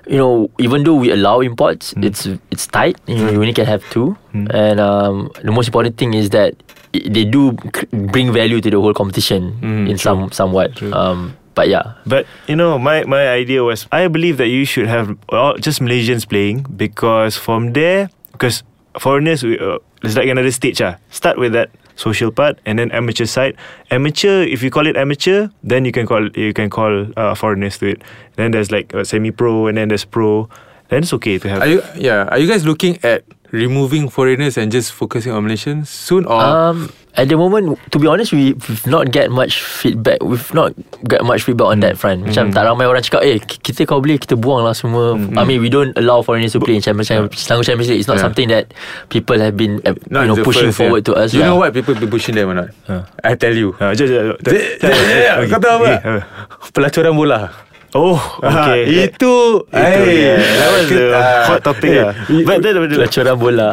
you 0.07 0.19
know, 0.19 0.47
even 0.63 0.85
though 0.87 0.95
we 0.95 1.11
allow 1.11 1.41
imports, 1.43 1.91
it's 1.99 2.31
it's 2.55 2.67
tight. 2.71 3.03
You 3.11 3.19
know, 3.19 3.31
you 3.35 3.41
only 3.43 3.53
can 3.53 3.67
have 3.67 3.83
two. 3.91 4.15
And 4.33 4.79
um, 4.79 5.31
the 5.43 5.51
most 5.51 5.67
important 5.67 5.99
thing 5.99 6.15
is 6.15 6.31
that 6.31 6.55
they 6.95 7.25
do 7.27 7.59
bring 7.91 8.31
value 8.33 8.61
to 8.63 8.71
the 8.71 8.79
whole 8.79 8.95
competition 8.95 9.59
in 9.91 9.99
some 9.99 10.31
somewhat. 10.31 10.79
Um, 10.95 11.35
but 11.59 11.67
yeah, 11.69 11.99
But 12.07 12.31
you 12.47 12.55
know, 12.55 12.79
my 12.79 13.03
my 13.11 13.27
idea 13.29 13.67
was 13.67 13.91
I 13.91 14.07
believe 14.07 14.39
that 14.39 14.49
you 14.55 14.65
should 14.65 14.87
have 14.87 15.19
all, 15.35 15.59
just 15.59 15.83
Malaysians 15.83 16.25
playing 16.31 16.63
because 16.79 17.35
from 17.37 17.75
there, 17.75 18.09
because 18.33 18.63
foreigners, 19.03 19.43
we, 19.43 19.59
uh, 19.59 19.83
it's 20.03 20.17
like 20.17 20.29
another 20.29 20.51
stage. 20.51 20.81
Ah, 20.81 20.97
start 21.11 21.39
with 21.39 21.53
that 21.53 21.71
social 21.97 22.31
part 22.31 22.59
and 22.65 22.79
then 22.79 22.91
amateur 22.93 23.27
side. 23.27 23.57
Amateur, 23.91 24.43
if 24.43 24.63
you 24.63 24.71
call 24.71 24.87
it 24.87 24.97
amateur, 24.97 25.49
then 25.63 25.85
you 25.85 25.93
can 25.93 26.07
call 26.07 26.29
you 26.37 26.53
can 26.53 26.71
call 26.71 27.07
uh, 27.17 27.35
foreigners 27.35 27.79
to 27.79 27.87
it. 27.87 28.03
Then 28.37 28.51
there's 28.51 28.71
like 28.71 28.95
uh, 28.95 29.05
semi-pro 29.05 29.67
and 29.67 29.77
then 29.77 29.89
there's 29.89 30.05
pro. 30.05 30.49
Then 30.89 31.03
it's 31.03 31.13
okay 31.15 31.39
to 31.39 31.49
have. 31.49 31.63
Are 31.63 31.69
you 31.69 31.83
yeah? 31.97 32.29
Are 32.29 32.39
you 32.39 32.49
guys 32.49 32.67
looking 32.67 32.99
at 33.03 33.25
removing 33.53 34.09
foreigners 34.09 34.57
and 34.57 34.73
just 34.73 34.97
focusing 34.97 35.31
on 35.31 35.45
Malaysians 35.45 35.87
soon 35.93 36.25
or 36.25 36.41
Um, 36.41 36.89
at 37.13 37.29
the 37.29 37.37
moment, 37.37 37.77
to 37.93 38.01
be 38.01 38.09
honest, 38.09 38.33
we, 38.33 38.57
we've 38.57 38.87
not 38.89 39.13
get 39.13 39.29
much 39.29 39.61
feedback. 39.61 40.17
We've 40.25 40.49
not 40.57 40.73
get 41.05 41.21
much 41.21 41.45
feedback 41.45 41.69
on 41.69 41.85
that 41.85 42.01
front. 42.01 42.25
Macam 42.25 42.49
tak 42.49 42.65
ramai 42.65 42.89
orang 42.89 43.05
cakap, 43.05 43.21
eh, 43.21 43.37
kita 43.37 43.85
kau 43.85 44.01
boleh, 44.01 44.17
kita 44.17 44.33
buang 44.41 44.65
lah 44.65 44.73
semua. 44.73 45.21
I 45.37 45.45
mean, 45.45 45.61
we 45.61 45.69
don't 45.69 45.93
allow 46.01 46.25
foreigners 46.25 46.57
to 46.57 46.61
play 46.65 46.81
in 46.81 46.81
Champions 46.81 47.13
League. 47.13 47.37
Selangor 47.37 47.69
Champions 47.69 47.93
League. 47.93 48.01
It's 48.01 48.09
not 48.09 48.17
Yeah. 48.17 48.25
something 48.33 48.49
that 48.49 48.73
people 49.13 49.37
have 49.37 49.61
been, 49.61 49.85
uh, 49.85 49.93
Not 50.09 50.25
you 50.25 50.29
know, 50.33 50.37
the 50.41 50.49
pushing 50.49 50.73
first, 50.73 50.81
forward 50.81 51.05
yeah. 51.05 51.13
to 51.13 51.21
us. 51.21 51.29
You 51.37 51.45
lah. 51.45 51.53
know 51.53 51.59
what 51.61 51.77
people 51.77 51.93
be 51.93 52.09
pushing 52.09 52.33
them 52.33 52.49
or 52.49 52.57
not? 52.57 52.73
I 53.21 53.37
tell 53.37 53.53
you. 53.53 53.77
Ah, 53.77 53.93
jap, 53.93 54.09
jap, 54.09 54.33
jap. 54.33 54.37
Zek, 54.49 54.65
Zek, 54.81 54.97
Zek, 54.97 55.53
Kau 55.53 55.61
tahu 55.61 55.75
apa? 55.85 56.25
Pelacuran 56.73 57.13
bola. 57.13 57.53
Oh, 57.93 58.17
Ah, 58.41 58.73
okay. 58.73 59.05
Itu, 59.05 59.69
yeah. 59.69 60.41
That 60.41 60.71
was 60.73 60.87
the 60.89 61.05
Ah, 61.13 61.45
hot 61.45 61.61
topic 61.61 61.93
lah. 61.93 62.17
But 62.49 62.65
that, 62.65 62.73
Pelacuran 62.89 63.37
bola. 63.37 63.69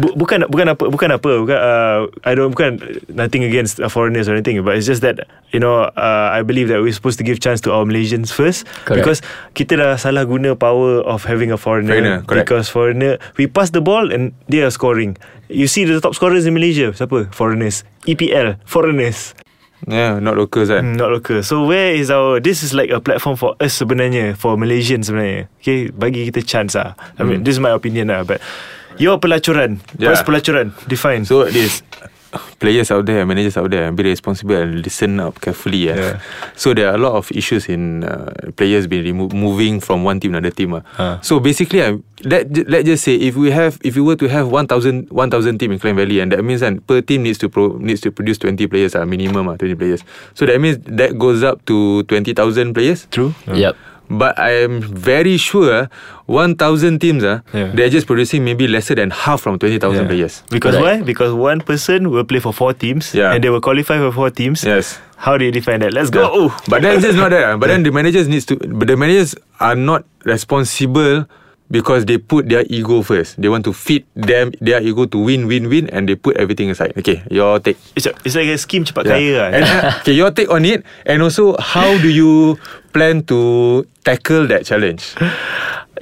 Bu- 0.00 0.16
bukan 0.16 0.48
bukan 0.48 0.72
apa 0.72 0.84
bukan 0.88 1.08
apa 1.12 1.30
bukan 1.44 1.58
uh, 1.60 1.98
I 2.24 2.32
don't 2.32 2.56
bukan 2.56 2.80
nothing 3.12 3.44
against 3.44 3.76
uh, 3.76 3.92
foreigners 3.92 4.32
or 4.32 4.34
anything 4.38 4.56
but 4.64 4.80
it's 4.80 4.88
just 4.88 5.04
that 5.04 5.28
you 5.52 5.60
know 5.60 5.92
uh, 5.92 6.28
I 6.32 6.40
believe 6.40 6.72
that 6.72 6.80
we're 6.80 6.96
supposed 6.96 7.20
to 7.20 7.24
give 7.26 7.36
chance 7.44 7.60
to 7.68 7.72
our 7.76 7.84
Malaysians 7.84 8.32
first 8.32 8.64
Correct. 8.88 9.04
because 9.04 9.18
kita 9.52 9.76
dah 9.76 10.00
salah 10.00 10.24
guna 10.24 10.56
power 10.56 11.04
of 11.04 11.28
having 11.28 11.52
a 11.52 11.60
foreigner, 11.60 12.00
Foreigner, 12.00 12.18
correct. 12.24 12.48
because 12.48 12.72
foreigner 12.72 13.20
we 13.36 13.44
pass 13.44 13.76
the 13.76 13.84
ball 13.84 14.08
and 14.08 14.32
they 14.48 14.64
are 14.64 14.72
scoring 14.72 15.20
you 15.52 15.68
see 15.68 15.84
the 15.84 16.00
top 16.00 16.16
scorers 16.16 16.48
in 16.48 16.56
Malaysia 16.56 16.96
siapa 16.96 17.28
foreigners 17.28 17.84
EPL 18.08 18.56
foreigners 18.64 19.36
Yeah, 19.88 20.20
not 20.20 20.36
locals 20.36 20.68
kan. 20.68 20.92
Mm, 20.92 20.96
not 21.00 21.08
local. 21.08 21.40
So 21.40 21.64
where 21.64 21.96
is 21.96 22.12
our 22.12 22.36
This 22.36 22.60
is 22.60 22.76
like 22.76 22.92
a 22.92 23.00
platform 23.00 23.40
for 23.40 23.56
us 23.56 23.80
sebenarnya 23.80 24.36
For 24.36 24.60
Malaysians 24.60 25.08
sebenarnya 25.08 25.48
Okay 25.64 25.88
Bagi 25.88 26.28
kita 26.28 26.44
chance 26.44 26.76
lah 26.76 26.92
I 27.16 27.24
mean 27.24 27.48
this 27.48 27.56
is 27.56 27.62
my 27.64 27.72
opinion 27.72 28.12
lah 28.12 28.28
But 28.28 28.44
Your 29.00 29.16
pelacuran 29.16 29.80
Yeah. 29.96 30.12
What's 30.12 30.20
pelacuran 30.20 30.76
Define 30.84 31.24
So 31.24 31.48
this 31.48 31.80
players 32.58 32.90
out 32.90 33.06
there, 33.06 33.24
managers 33.26 33.56
out 33.56 33.70
there, 33.70 33.90
be 33.92 34.02
responsible 34.04 34.54
and 34.56 34.82
listen 34.84 35.18
up 35.20 35.40
carefully. 35.40 35.88
Yeah. 35.88 35.96
Yeah. 35.96 36.20
So 36.56 36.74
there 36.74 36.88
are 36.90 36.94
a 36.94 36.98
lot 36.98 37.14
of 37.14 37.30
issues 37.32 37.68
in 37.68 38.04
uh, 38.04 38.32
players 38.56 38.86
being 38.86 39.04
remo- 39.04 39.34
moving 39.34 39.80
from 39.80 40.04
one 40.04 40.20
team 40.20 40.32
to 40.32 40.38
another 40.38 40.54
team. 40.54 40.74
Uh. 40.74 40.80
Huh. 40.94 41.18
So 41.22 41.40
basically, 41.40 41.82
I 41.82 41.98
let 42.24 42.52
let 42.68 42.84
just 42.84 43.04
say 43.04 43.14
if 43.16 43.34
we 43.36 43.50
have 43.50 43.78
if 43.82 43.96
we 43.96 44.02
were 44.02 44.16
to 44.16 44.28
have 44.28 44.48
1,000 44.52 45.08
1,000 45.10 45.58
team 45.58 45.72
in 45.72 45.78
Klang 45.78 45.96
Valley, 45.96 46.20
and 46.20 46.30
that 46.32 46.44
means 46.44 46.60
that 46.60 46.86
per 46.86 47.00
team 47.00 47.22
needs 47.22 47.38
to 47.38 47.48
pro, 47.48 47.76
needs 47.78 48.00
to 48.02 48.12
produce 48.12 48.38
twenty 48.38 48.66
players, 48.66 48.94
uh, 48.94 49.06
minimum 49.06 49.48
uh, 49.48 49.56
twenty 49.56 49.74
players. 49.74 50.04
So 50.34 50.46
that 50.46 50.60
means 50.60 50.78
that 50.86 51.18
goes 51.18 51.42
up 51.42 51.64
to 51.66 52.02
twenty 52.04 52.32
thousand 52.34 52.74
players. 52.74 53.06
True 53.10 53.34
Yep. 53.48 53.76
But 54.10 54.38
I 54.42 54.50
am 54.66 54.80
very 54.82 55.36
sure 55.38 55.88
1,000 56.26 56.98
teams, 57.00 57.22
uh, 57.22 57.40
Yeah. 57.54 57.70
they're 57.74 57.88
just 57.88 58.06
producing 58.06 58.42
maybe 58.44 58.66
lesser 58.66 58.94
than 58.98 59.10
half 59.10 59.40
from 59.40 59.58
20,000 59.58 60.02
Yeah. 60.02 60.08
players. 60.10 60.42
Because 60.50 60.74
Correct. 60.76 61.00
why? 61.00 61.06
Because 61.06 61.32
one 61.32 61.60
person 61.60 62.10
will 62.10 62.24
play 62.24 62.40
for 62.40 62.52
four 62.52 62.72
teams 62.74 63.14
Yeah. 63.14 63.30
And 63.32 63.42
they 63.44 63.50
will 63.50 63.60
qualify 63.62 63.98
for 63.98 64.10
four 64.10 64.30
teams 64.30 64.64
Yes. 64.66 64.98
How 65.16 65.36
do 65.38 65.44
you 65.44 65.52
define 65.52 65.80
that? 65.80 65.92
Let's 65.92 66.10
go. 66.10 66.50
But 66.66 66.82
then 66.82 66.98
it's 66.98 67.14
not 67.14 67.30
that. 67.30 67.44
ah. 67.44 67.56
But 67.56 67.68
then 67.68 67.82
the 67.84 67.92
managers 67.92 68.26
needs 68.26 68.46
to. 68.50 68.56
But 68.56 68.88
the 68.88 68.96
managers 68.96 69.36
are 69.60 69.76
not 69.76 70.04
responsible 70.24 71.26
because 71.70 72.04
they 72.04 72.18
put 72.18 72.50
their 72.50 72.66
ego 72.66 73.00
first. 73.00 73.40
They 73.40 73.48
want 73.48 73.64
to 73.64 73.72
feed 73.72 74.04
them 74.18 74.50
their 74.60 74.82
ego 74.82 75.06
to 75.06 75.18
win, 75.18 75.46
win, 75.46 75.70
win, 75.70 75.86
and 75.94 76.10
they 76.10 76.18
put 76.18 76.36
everything 76.36 76.68
aside. 76.70 76.92
Okay, 76.98 77.22
your 77.30 77.62
take. 77.62 77.78
It's, 77.94 78.06
a, 78.06 78.12
it's 78.26 78.34
like 78.34 78.50
a 78.50 78.58
scheme 78.58 78.84
cepat 78.84 79.06
Yeah. 79.06 79.14
kaya 79.14 79.32
lah 79.38 79.48
And, 79.54 79.64
okay, 80.02 80.14
your 80.18 80.30
take 80.34 80.50
on 80.50 80.66
it, 80.66 80.82
and 81.06 81.22
also 81.22 81.54
how 81.62 81.94
do 82.02 82.10
you 82.10 82.58
plan 82.92 83.22
to 83.30 83.86
tackle 84.02 84.50
that 84.50 84.66
challenge? 84.66 85.14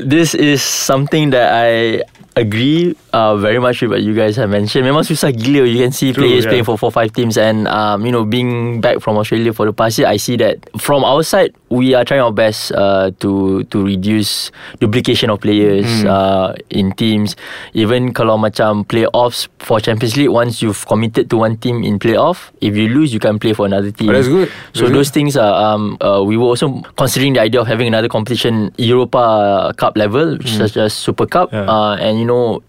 This 0.01 0.33
is 0.35 0.63
something 0.65 1.31
that 1.37 1.53
I 1.53 2.01
agree 2.38 2.95
uh, 3.12 3.37
very 3.37 3.59
much 3.59 3.83
with 3.83 3.90
what 3.90 4.02
you 4.02 4.14
guys 4.14 4.37
have 4.37 4.50
mentioned. 4.50 4.87
Memang 4.87 5.02
susah 5.02 5.35
gila. 5.35 5.66
You 5.66 5.83
can 5.83 5.92
see 5.92 6.12
True, 6.12 6.23
players 6.25 6.45
yeah. 6.47 6.50
playing 6.54 6.66
for 6.66 6.78
four 6.78 6.90
five 6.90 7.11
teams, 7.12 7.35
and 7.37 7.66
um, 7.66 8.07
you 8.07 8.12
know 8.12 8.23
being 8.25 8.80
back 8.80 9.00
from 9.02 9.18
Australia 9.18 9.50
for 9.52 9.66
the 9.66 9.73
past 9.75 9.99
year, 9.99 10.07
I 10.07 10.16
see 10.16 10.37
that 10.38 10.62
from 10.78 11.02
our 11.02 11.23
side 11.23 11.52
we 11.68 11.92
are 11.92 12.04
trying 12.04 12.23
our 12.23 12.33
best 12.33 12.73
uh, 12.73 13.11
to 13.21 13.62
to 13.68 13.85
reduce 13.85 14.50
duplication 14.78 15.28
of 15.28 15.40
players 15.42 15.85
Hmm. 15.88 16.07
uh, 16.07 16.49
in 16.71 16.92
teams. 16.95 17.35
Even 17.75 18.12
kalau 18.12 18.38
macam 18.38 18.87
playoffs 18.87 19.50
for 19.59 19.83
Champions 19.83 20.14
League, 20.16 20.30
once 20.33 20.62
you've 20.62 20.85
committed 20.87 21.28
to 21.33 21.37
one 21.42 21.59
team 21.59 21.83
in 21.83 21.99
playoff, 21.99 22.54
if 22.62 22.73
you 22.76 22.88
lose, 22.88 23.11
you 23.12 23.21
can 23.21 23.37
play 23.40 23.52
for 23.52 23.66
another 23.66 23.90
team. 23.90 24.09
Oh, 24.11 24.16
that's 24.16 24.28
good. 24.28 24.49
So 24.73 24.87
That's 24.87 24.95
those 24.95 25.11
things 25.11 25.37
are 25.37 25.52
um, 25.52 25.97
uh, 26.00 26.23
we 26.23 26.37
were 26.37 26.49
also 26.49 26.80
considering 26.97 27.35
the 27.35 27.42
idea 27.42 27.61
of 27.61 27.66
having 27.66 27.88
another 27.88 28.09
competition 28.09 28.71
Europa 28.78 29.73
Cup 29.76 29.97
level, 29.97 30.37
which 30.38 30.52
is 30.52 30.59
such 30.61 30.76
as 30.76 30.92
Super 30.92 31.26
Cup, 31.26 31.52
Yeah. 31.52 31.64
uh, 31.68 31.97
and 31.97 32.21
you 32.21 32.27
know. 32.28 32.61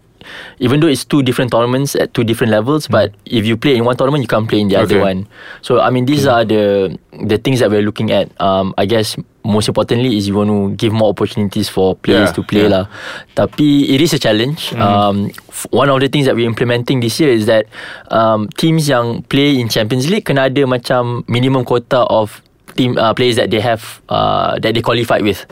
Even 0.60 0.84
though 0.84 0.92
it's 0.92 1.00
two 1.08 1.24
different 1.24 1.48
tournaments 1.48 1.96
at 1.96 2.12
two 2.12 2.28
different 2.28 2.52
levels, 2.52 2.84
but 2.84 3.16
if 3.24 3.48
you 3.48 3.56
play 3.56 3.72
in 3.80 3.88
one 3.88 3.96
tournament, 3.96 4.20
you 4.20 4.28
can't 4.28 4.44
play 4.44 4.60
in 4.60 4.68
the 4.68 4.76
other 4.76 5.00
Okay. 5.00 5.16
one. 5.16 5.18
So 5.64 5.80
I 5.80 5.88
mean, 5.88 6.04
these 6.04 6.28
are 6.28 6.44
the 6.44 6.92
the 7.08 7.40
things 7.40 7.64
that 7.64 7.72
we're 7.72 7.80
looking 7.80 8.12
at. 8.12 8.28
Um, 8.36 8.76
I 8.76 8.84
guess 8.84 9.16
most 9.40 9.72
importantly 9.72 10.20
is 10.20 10.28
you 10.28 10.36
want 10.36 10.52
to 10.52 10.76
give 10.76 10.92
more 10.92 11.08
opportunities 11.08 11.72
for 11.72 11.96
players 11.96 12.28
Yeah, 12.28 12.36
to 12.36 12.42
play 12.44 12.68
yeah. 12.68 12.74
lah. 12.76 12.84
Tapi 13.32 13.88
it 13.96 14.04
is 14.04 14.12
a 14.12 14.20
challenge. 14.20 14.76
Um, 14.76 15.32
f- 15.48 15.64
one 15.72 15.88
of 15.88 15.96
the 16.04 16.12
things 16.12 16.28
that 16.28 16.36
we're 16.36 16.44
implementing 16.44 17.00
this 17.00 17.16
year 17.16 17.32
is 17.32 17.48
that 17.48 17.64
um, 18.12 18.44
teams 18.60 18.92
yang 18.92 19.24
play 19.24 19.56
in 19.56 19.72
Champions 19.72 20.12
League 20.12 20.28
kena 20.28 20.52
ada 20.52 20.68
macam 20.68 21.24
minimum 21.32 21.64
quota 21.64 22.04
of 22.12 22.44
team 22.76 23.00
uh, 23.00 23.16
players 23.16 23.40
that 23.40 23.48
they 23.48 23.64
have 23.64 24.04
uh, 24.12 24.60
that 24.60 24.76
they 24.76 24.84
qualified 24.84 25.24
with. 25.24 25.48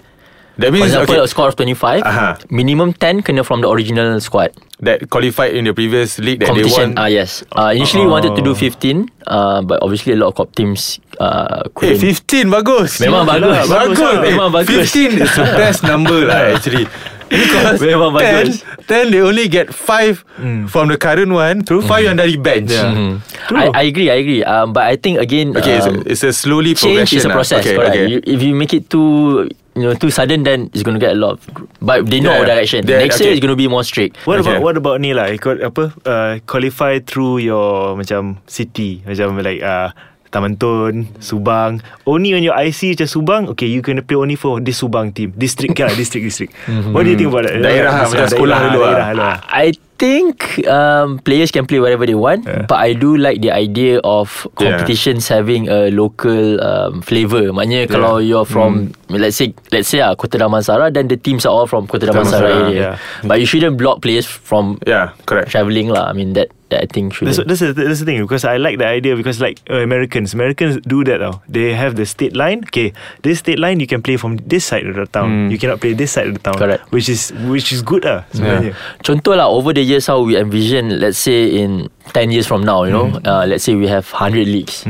That 0.58 0.70
For 0.70 0.72
means 0.74 0.90
example, 0.90 1.14
okay, 1.14 1.24
a 1.24 1.28
score 1.30 1.48
of 1.48 1.54
25, 1.54 2.02
Aha. 2.02 2.38
minimum 2.50 2.90
10 2.92 3.22
kena 3.22 3.46
from 3.46 3.62
the 3.62 3.70
original 3.70 4.18
squad. 4.18 4.50
that 4.78 5.10
qualified 5.10 5.58
in 5.58 5.66
the 5.66 5.74
previous 5.74 6.22
league 6.22 6.38
that 6.38 6.54
Competition, 6.54 6.94
they 6.94 7.02
ah 7.02 7.10
won. 7.10 7.10
yes. 7.10 7.42
Uh, 7.50 7.74
initially 7.74 8.06
we 8.06 8.10
wanted 8.14 8.34
to 8.38 8.42
do 8.42 8.54
15, 8.54 9.10
uh, 9.26 9.58
but 9.62 9.82
obviously 9.82 10.14
a 10.14 10.18
lot 10.18 10.30
of 10.30 10.34
cop 10.38 10.54
teams 10.54 11.02
uh, 11.18 11.66
Hey, 11.82 11.98
couldn't. 11.98 12.46
15 12.46 12.50
bagus. 12.50 12.90
Memang 13.02 13.26
bagus. 13.26 13.66
Bagus. 13.66 13.70
Bagus 13.70 13.98
lah. 13.98 14.14
Eh, 14.22 14.30
Memang 14.30 14.50
bagus. 14.54 14.86
15 14.94 15.18
is 15.18 15.30
the 15.34 15.46
best 15.58 15.82
number 15.82 16.30
lah 16.30 16.38
actually. 16.54 16.86
Because 17.26 17.82
Memang 17.82 18.14
bagus. 18.14 18.62
10, 18.86 19.10
10 19.10 19.10
they 19.10 19.20
only 19.20 19.50
get 19.50 19.74
5 19.74 20.70
from 20.70 20.86
the 20.88 20.96
current 20.96 21.34
one, 21.34 21.66
5 21.66 21.82
yang 21.98 22.14
dari 22.14 22.38
bench. 22.38 22.70
Yeah. 22.70 22.94
Hmm. 22.94 23.18
I, 23.50 23.74
I 23.74 23.82
agree, 23.90 24.14
I 24.14 24.22
agree. 24.22 24.42
Um, 24.46 24.70
but 24.70 24.86
I 24.86 24.94
think 24.94 25.18
again, 25.18 25.58
Okay, 25.58 25.82
um, 25.82 26.06
so 26.06 26.06
it's 26.06 26.22
a 26.22 26.30
slowly 26.30 26.78
change 26.78 27.10
progression. 27.10 27.18
is 27.18 27.24
a 27.26 27.30
lah. 27.30 27.34
process. 27.34 27.66
Okay, 27.66 27.74
correct. 27.74 27.98
okay. 27.98 28.06
You, 28.06 28.18
if 28.22 28.38
you 28.38 28.54
make 28.54 28.70
it 28.72 28.86
too, 28.86 29.50
you 29.80 29.88
know, 29.88 29.94
too 29.94 30.11
sudden, 30.11 30.42
then 30.42 30.70
it's 30.75 30.82
going 30.82 30.99
to 30.99 31.02
get 31.02 31.12
a 31.14 31.18
lot. 31.18 31.38
Of, 31.38 31.47
but 31.80 32.06
they 32.06 32.20
know 32.20 32.32
Yeah, 32.35 32.40
our 32.42 32.47
direction. 32.47 32.87
yeah, 32.87 32.99
Next 32.99 33.20
year 33.20 33.30
okay. 33.30 33.38
it's 33.38 33.42
going 33.42 33.54
to 33.54 33.58
be 33.58 33.68
more 33.68 33.85
strict. 33.85 34.18
What 34.26 34.40
Okay. 34.42 34.50
about 34.58 34.62
what 34.62 34.75
about 34.76 34.99
ni 35.00 35.14
lah? 35.14 35.30
Ikut 35.30 35.62
apa? 35.62 35.94
Uh, 36.04 36.32
qualify 36.44 36.99
through 37.00 37.38
your 37.47 37.94
macam 37.94 38.42
city, 38.50 39.00
macam 39.06 39.38
like 39.40 39.62
uh, 39.62 39.90
Taman 40.30 40.56
Tun, 40.56 41.08
Subang. 41.18 41.80
Only 42.04 42.35
on 42.35 42.42
your 42.42 42.54
IC 42.54 42.94
macam 42.94 43.08
Subang, 43.08 43.42
okay, 43.52 43.66
you 43.66 43.80
can 43.80 44.00
play 44.02 44.16
only 44.16 44.37
for 44.37 44.61
this 44.61 44.80
Subang 44.80 45.11
team. 45.11 45.32
District 45.35 45.73
kan? 45.73 45.92
district, 45.94 46.25
district. 46.25 46.52
What 46.92 47.04
do 47.04 47.11
you 47.11 47.18
think 47.18 47.30
about 47.30 47.49
that? 47.49 47.58
Daerah 47.58 47.92
lah, 47.94 48.06
macam 48.06 48.28
sekolah 48.28 48.56
dulu 48.68 48.80
lah. 48.80 48.90
Daerah 48.92 49.11
lah. 49.14 49.35
I 49.49 49.73
think 49.99 50.62
um, 50.70 51.18
players 51.18 51.50
can 51.50 51.66
play 51.66 51.82
whatever 51.82 52.06
they 52.06 52.14
want, 52.14 52.47
Yeah. 52.47 52.70
but 52.70 52.78
I 52.78 52.94
do 52.94 53.18
like 53.18 53.42
the 53.42 53.50
idea 53.50 53.99
of 54.06 54.47
competitions 54.54 55.26
having 55.26 55.66
a 55.66 55.90
local 55.90 56.62
um, 56.62 57.02
flavor. 57.02 57.50
Maknanya 57.50 57.90
kalau 57.90 58.23
you're 58.23 58.47
from 58.47 58.94
let's 59.11 59.35
say 59.35 59.50
let's 59.75 59.90
say 59.90 59.99
ah 59.99 60.14
Kota 60.14 60.38
Damansara, 60.38 60.94
then 60.94 61.11
the 61.11 61.18
teams 61.18 61.42
are 61.42 61.50
all 61.50 61.66
from 61.66 61.90
Kota 61.90 62.06
Damansara 62.06 62.47
Damansara, 62.47 62.68
area. 62.70 62.78
yeah. 62.78 62.94
But 63.26 63.42
you 63.42 63.47
shouldn't 63.50 63.75
block 63.75 63.99
players 63.99 64.23
from 64.23 64.78
Yeah, 64.87 65.18
correct. 65.26 65.50
travelling 65.50 65.90
lah. 65.90 66.06
I 66.06 66.14
mean 66.14 66.38
that 66.38 66.54
I 66.70 66.84
think 66.84 67.14
should. 67.14 67.28
That's, 67.28 67.38
that's, 67.38 67.60
the, 67.60 67.72
that's 67.72 68.00
the 68.00 68.04
thing 68.04 68.20
because 68.20 68.44
I 68.44 68.56
like 68.58 68.78
the 68.78 68.87
idea 68.87 69.16
because 69.16 69.40
like 69.40 69.60
uh, 69.70 69.80
Americans, 69.80 70.34
Americans 70.34 70.76
do 70.84 71.04
that 71.04 71.18
tau. 71.18 71.40
They 71.48 71.72
have 71.72 71.96
the 71.96 72.04
state 72.04 72.37
line. 72.37 72.64
Okay, 72.68 72.92
this 73.22 73.40
state 73.40 73.58
line 73.58 73.80
you 73.80 73.87
can 73.87 74.02
play 74.02 74.16
from 74.16 74.37
this 74.44 74.64
side 74.68 74.84
of 74.87 74.96
the 74.96 75.06
town. 75.06 75.50
You 75.50 75.56
cannot 75.56 75.80
play 75.80 75.94
this 75.94 76.12
side 76.12 76.28
of 76.28 76.34
the 76.37 76.44
town. 76.44 76.60
Correct. 76.60 76.84
Which 76.92 77.08
is 77.08 77.32
which 77.48 77.72
is 77.72 77.80
good 77.80 78.04
ah 78.04 78.28
sebenarnya. 78.37 78.76
Contoh 79.00 79.32
lah 79.32 79.48
over 79.48 79.72
the 79.72 79.80
years 79.80 80.06
how 80.06 80.20
we 80.20 80.37
envision 80.37 81.00
let's 81.00 81.18
say 81.18 81.48
in 81.48 81.88
10 82.12 82.30
years 82.30 82.46
from 82.46 82.64
now 82.64 82.84
you 82.84 82.92
know 82.92 83.12
uh, 83.25 83.44
let's 83.48 83.64
say 83.64 83.75
we 83.75 83.87
have 83.88 84.08
100 84.08 84.48
leagues 84.48 84.84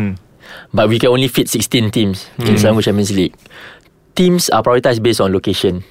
but 0.73 0.89
we 0.89 0.99
can 0.99 1.11
only 1.11 1.27
fit 1.29 1.49
16 1.49 1.91
teams 1.91 2.27
in 2.39 2.55
Selangor 2.55 2.83
Champions 2.85 3.11
League 3.11 3.35
teams 4.15 4.49
are 4.51 4.63
prioritized 4.63 5.03
based 5.03 5.21
on 5.21 5.33
location 5.33 5.83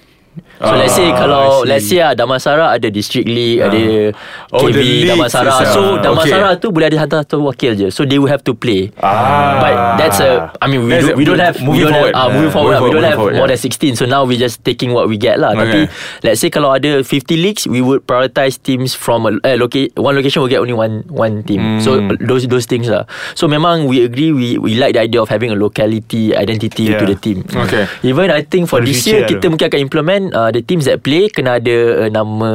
So 0.57 0.73
let's 0.73 0.91
say 0.91 1.07
Ah, 1.07 1.15
kalau 1.15 1.43
let's 1.63 1.85
say 1.85 1.99
ah 1.99 2.11
Damansara 2.11 2.73
ada 2.73 2.89
district 2.89 3.25
league 3.25 3.61
ada 3.61 4.09
Oh, 4.49 4.65
KB 4.65 5.05
Damansara 5.05 5.53
itself. 5.53 5.69
so 5.69 5.81
Ah, 5.93 6.01
Damansara 6.01 6.47
okay. 6.51 6.61
tu 6.61 6.67
boleh 6.69 6.87
ada 6.87 6.97
hantar 6.97 7.21
satu 7.21 7.45
wakil 7.45 7.71
je 7.73 7.87
so 7.87 8.01
they 8.01 8.17
will 8.17 8.27
have 8.27 8.41
to 8.41 8.51
play 8.51 8.89
Ah. 8.97 9.61
but 9.61 9.73
that's 9.95 10.17
a 10.17 10.49
I 10.57 10.65
mean 10.65 10.83
we, 10.83 10.91
That's 10.91 11.07
do, 11.07 11.13
we 11.13 11.23
don't 11.23 11.37
have 11.37 11.57
we 11.57 11.77
moving 11.77 11.85
don't 11.85 11.93
forward. 11.93 12.13
have, 12.13 12.17
ah, 12.17 12.27
moving 12.27 12.43
Yeah. 12.43 12.57
forward 12.57 12.73
Moving 12.73 12.83
we 12.83 12.89
don't 12.89 13.05
forward, 13.05 13.05
have 13.05 13.19
moving 13.21 13.37
more 13.37 13.45
forward, 13.45 13.61
than 13.61 13.93
16 13.93 14.01
so 14.01 14.03
now 14.05 14.21
we 14.23 14.33
just 14.35 14.57
taking 14.61 14.89
what 14.91 15.05
we 15.05 15.15
get 15.15 15.37
lah 15.37 15.53
tapi 15.53 15.85
Okay. 15.85 16.25
let's 16.25 16.41
say 16.41 16.49
kalau 16.49 16.73
ada 16.73 17.05
50 17.05 17.05
leagues 17.37 17.69
we 17.69 17.79
would 17.79 18.01
prioritize 18.03 18.57
teams 18.57 18.97
from 18.97 19.29
a, 19.29 19.37
eh, 19.45 19.55
loca- 19.55 19.93
one 19.93 20.17
location 20.17 20.41
will 20.41 20.49
get 20.49 20.57
only 20.57 20.73
one 20.73 21.05
one 21.07 21.45
team 21.45 21.77
so 21.77 22.01
Hmm. 22.01 22.17
those 22.17 22.49
those 22.49 22.65
things 22.65 22.89
lah 22.89 23.05
so 23.33 23.45
memang 23.45 23.85
we 23.85 24.01
agree 24.01 24.33
we 24.33 24.57
we 24.57 24.73
like 24.73 24.97
the 24.97 25.01
idea 25.01 25.21
of 25.21 25.29
having 25.29 25.53
a 25.53 25.57
locality 25.57 26.33
identity 26.33 26.89
to 26.89 26.97
Yeah. 26.97 27.05
the 27.05 27.17
team 27.17 27.45
Okay. 27.45 27.85
even 28.01 28.29
I 28.29 28.41
think 28.41 28.65
for, 28.65 28.79
For 28.79 28.85
this 28.85 29.05
year 29.05 29.25
kita 29.25 29.49
mungkin 29.49 29.69
akan 29.69 29.79
implement 29.81 30.23
uh, 30.33 30.49
the 30.51 30.61
teams 30.61 30.85
that 30.85 31.03
play 31.03 31.29
kena 31.29 31.59
ada 31.61 32.07
uh, 32.07 32.09
nama 32.09 32.49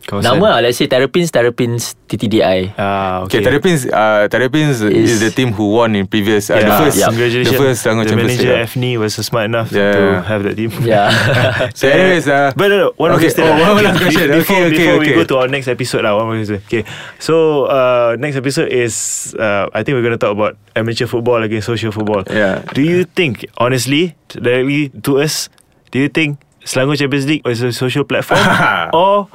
Kawasan. 0.00 0.32
Nama 0.40 0.46
lah 0.56 0.60
Let's 0.64 0.80
say 0.80 0.88
Terrapins 0.88 1.28
Terrapins 1.28 1.92
TTDI 2.08 2.72
Ah, 2.74 3.22
Okay, 3.28 3.38
okay. 3.38 3.46
Terrapins, 3.46 3.84
uh, 3.84 4.26
Terrapins 4.32 4.80
is, 4.80 5.20
Is- 5.20 5.20
the 5.22 5.28
team 5.30 5.52
who 5.52 5.76
won 5.76 5.92
in 5.94 6.08
previous, 6.08 6.48
uh, 6.48 6.56
the 6.56 6.66
Yeah, 6.66 6.80
first, 6.82 6.96
yeah. 6.98 7.08
Congratulations. 7.12 7.52
the 7.52 7.60
first 7.60 7.78
Selangor 7.84 8.08
the 8.08 8.16
manager 8.16 8.48
League. 8.48 8.64
Afni 8.64 8.90
was 8.96 9.14
smart 9.20 9.46
enough 9.52 9.68
Yeah. 9.70 9.92
to 9.92 10.02
have 10.24 10.40
that 10.48 10.56
team. 10.56 10.72
Yeah 10.82 11.12
So 11.78 11.86
anyways, 11.86 12.26
uh, 12.26 12.50
But 12.56 12.72
no, 12.72 12.76
no, 12.80 12.88
one 12.96 13.12
more 13.12 13.20
okay, 13.20 13.28
question. 13.30 13.44
oh, 13.44 13.54
one 13.54 13.84
last 13.86 14.00
Be- 14.00 14.04
question. 14.08 14.26
Before, 14.34 14.56
Okay, 14.56 14.66
okay, 14.66 14.72
before 14.72 14.98
we 14.98 15.06
okay. 15.06 15.16
go 15.20 15.24
to 15.30 15.34
our 15.44 15.48
next 15.52 15.68
episode, 15.68 16.02
lah, 16.02 16.16
one 16.16 16.26
more 16.32 16.36
question. 16.42 16.58
Okay, 16.64 16.82
so 17.20 17.68
uh, 17.68 18.16
next 18.18 18.34
episode 18.40 18.72
is 18.72 18.94
uh, 19.38 19.68
I 19.76 19.84
think 19.84 19.94
we're 20.00 20.02
gonna 20.02 20.18
talk 20.18 20.32
about 20.34 20.56
amateur 20.74 21.06
football 21.06 21.44
against 21.44 21.68
social 21.68 21.92
football. 21.92 22.24
Yeah. 22.26 22.64
Do 22.72 22.80
you 22.82 23.04
think, 23.04 23.46
honestly, 23.60 24.16
directly 24.32 24.90
to 25.06 25.20
us, 25.22 25.52
do 25.92 26.00
you 26.00 26.08
think 26.10 26.40
Selangor 26.64 26.96
Champions 26.96 27.26
League 27.26 27.42
is 27.46 27.62
a 27.62 27.72
social 27.72 28.04
platform 28.04 28.40
or 28.94 29.28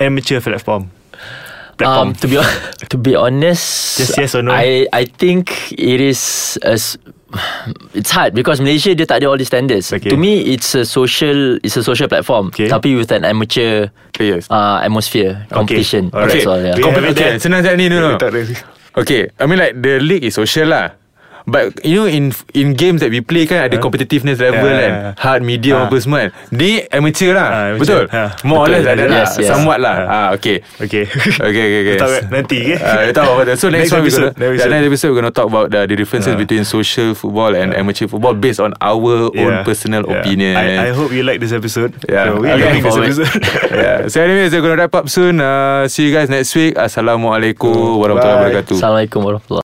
amateur 0.00 0.40
platform? 0.40 0.90
Platform. 1.78 2.08
Um, 2.08 2.14
to 2.20 2.26
be 2.28 2.36
to 2.92 2.96
be 2.98 3.12
honest, 3.16 3.98
Just 3.98 4.18
yes 4.18 4.34
or 4.34 4.42
no? 4.42 4.52
I 4.52 4.86
I 4.92 5.04
think 5.06 5.72
it 5.72 6.00
is 6.00 6.58
as 6.62 6.98
it's 7.96 8.12
hard 8.12 8.36
because 8.36 8.60
Malaysia 8.60 8.92
dia 8.92 9.08
tak 9.08 9.24
ada 9.24 9.32
all 9.32 9.40
the 9.40 9.48
standards. 9.48 9.88
Okay. 9.88 10.12
To 10.12 10.18
me, 10.20 10.52
it's 10.52 10.76
a 10.76 10.84
social 10.84 11.56
it's 11.64 11.80
a 11.80 11.84
social 11.84 12.06
platform. 12.12 12.52
Okay. 12.52 12.68
Tapi 12.68 12.94
with 12.94 13.08
an 13.10 13.24
amateur 13.24 13.88
Players. 14.12 14.44
uh, 14.52 14.84
atmosphere 14.84 15.48
competition. 15.48 16.12
That's 16.12 16.44
all. 16.44 16.60
Yeah. 16.60 16.76
It 16.76 16.84
okay, 16.84 17.12
there? 17.16 17.40
senang 17.40 17.64
ni. 17.64 17.88
Tak 18.20 18.30
ada. 18.36 18.44
Okay, 18.92 19.32
I 19.40 19.48
mean 19.48 19.56
like 19.56 19.72
the 19.80 19.96
league 20.04 20.28
is 20.28 20.36
social 20.36 20.68
lah. 20.68 20.92
But 21.44 21.82
you 21.82 21.96
know 21.96 22.06
in 22.06 22.30
in 22.52 22.72
games 22.72 23.02
that 23.02 23.10
we 23.10 23.18
play 23.18 23.44
kan 23.44 23.66
ada 23.66 23.74
competitiveness 23.76 24.38
level 24.38 24.62
Yeah, 24.62 24.78
kan 24.78 24.90
yeah, 24.90 25.02
yeah. 25.10 25.14
hard 25.18 25.40
medium 25.42 25.76
Ah. 25.76 25.86
apa 25.86 25.96
semua 25.98 26.18
kan 26.22 26.30
ni 26.50 26.86
amateur 26.88 27.34
lah 27.34 27.46
Ah, 27.46 27.64
amateur. 27.74 27.78
betul 27.78 28.02
Ah, 28.14 28.30
more 28.42 28.62
or 28.62 28.66
betul. 28.66 28.74
less 28.78 28.86
ada 28.86 29.04
lah 29.04 29.18
Yes, 29.18 29.30
yes. 29.36 29.48
somewhat 29.50 29.78
lah 29.78 29.94
Ah. 29.96 30.06
ah 30.08 30.28
okay 30.32 30.62
Okay. 30.78 31.04
okay 31.48 31.62
okay 31.62 31.80
okay 31.82 31.96
tahu 31.96 32.10
nanti, 32.30 32.58
okay? 32.62 32.76
Ah, 32.78 33.02
kita 33.02 33.14
tahu 33.16 33.30
apa 33.34 33.42
so 33.54 33.66
next, 33.74 33.90
Next 33.90 33.92
one 33.92 34.02
we 34.02 34.06
episode, 34.06 34.22
gonna 34.28 34.38
next 34.38 34.42
yeah, 34.42 34.50
episode. 34.54 34.70
next 34.72 34.86
episode 34.86 35.08
we're 35.10 35.18
gonna 35.18 35.34
talk 35.34 35.48
about 35.50 35.66
the, 35.68 35.80
the 35.84 35.96
differences 35.96 36.32
Ah. 36.32 36.38
between 36.38 36.62
social 36.62 37.08
football 37.12 37.52
and 37.52 37.74
amateur 37.74 38.06
football 38.06 38.34
based 38.34 38.58
on 38.58 38.70
our 38.78 39.02
own 39.34 39.54
personal 39.62 40.02
Yeah. 40.02 40.22
opinion 40.22 40.54
I, 40.54 40.66
I 40.78 40.90
hope 40.92 41.10
you 41.10 41.22
like 41.22 41.38
this 41.38 41.50
episode. 41.50 41.94
Yeah. 42.06 42.30
So 42.30 42.38
we're 42.38 42.54
Okay. 42.54 42.62
loving 42.62 42.82
this 42.82 42.94
Forward. 42.94 43.10
episode. 43.10 43.32
yeah. 43.82 43.98
So 44.06 44.16
anyways, 44.20 44.50
we're 44.50 44.62
gonna 44.62 44.78
wrap 44.78 44.94
up 44.94 45.06
soon. 45.08 45.38
Uh, 45.38 45.86
see 45.86 46.06
you 46.06 46.12
guys 46.12 46.28
next 46.28 46.54
week. 46.54 46.78
Assalamualaikum 46.78 47.72
warahmatullahi 47.98 48.38
wabarakatuh. 48.38 48.76
Assalamualaikum 48.78 49.20
warahmatullahi 49.20 49.60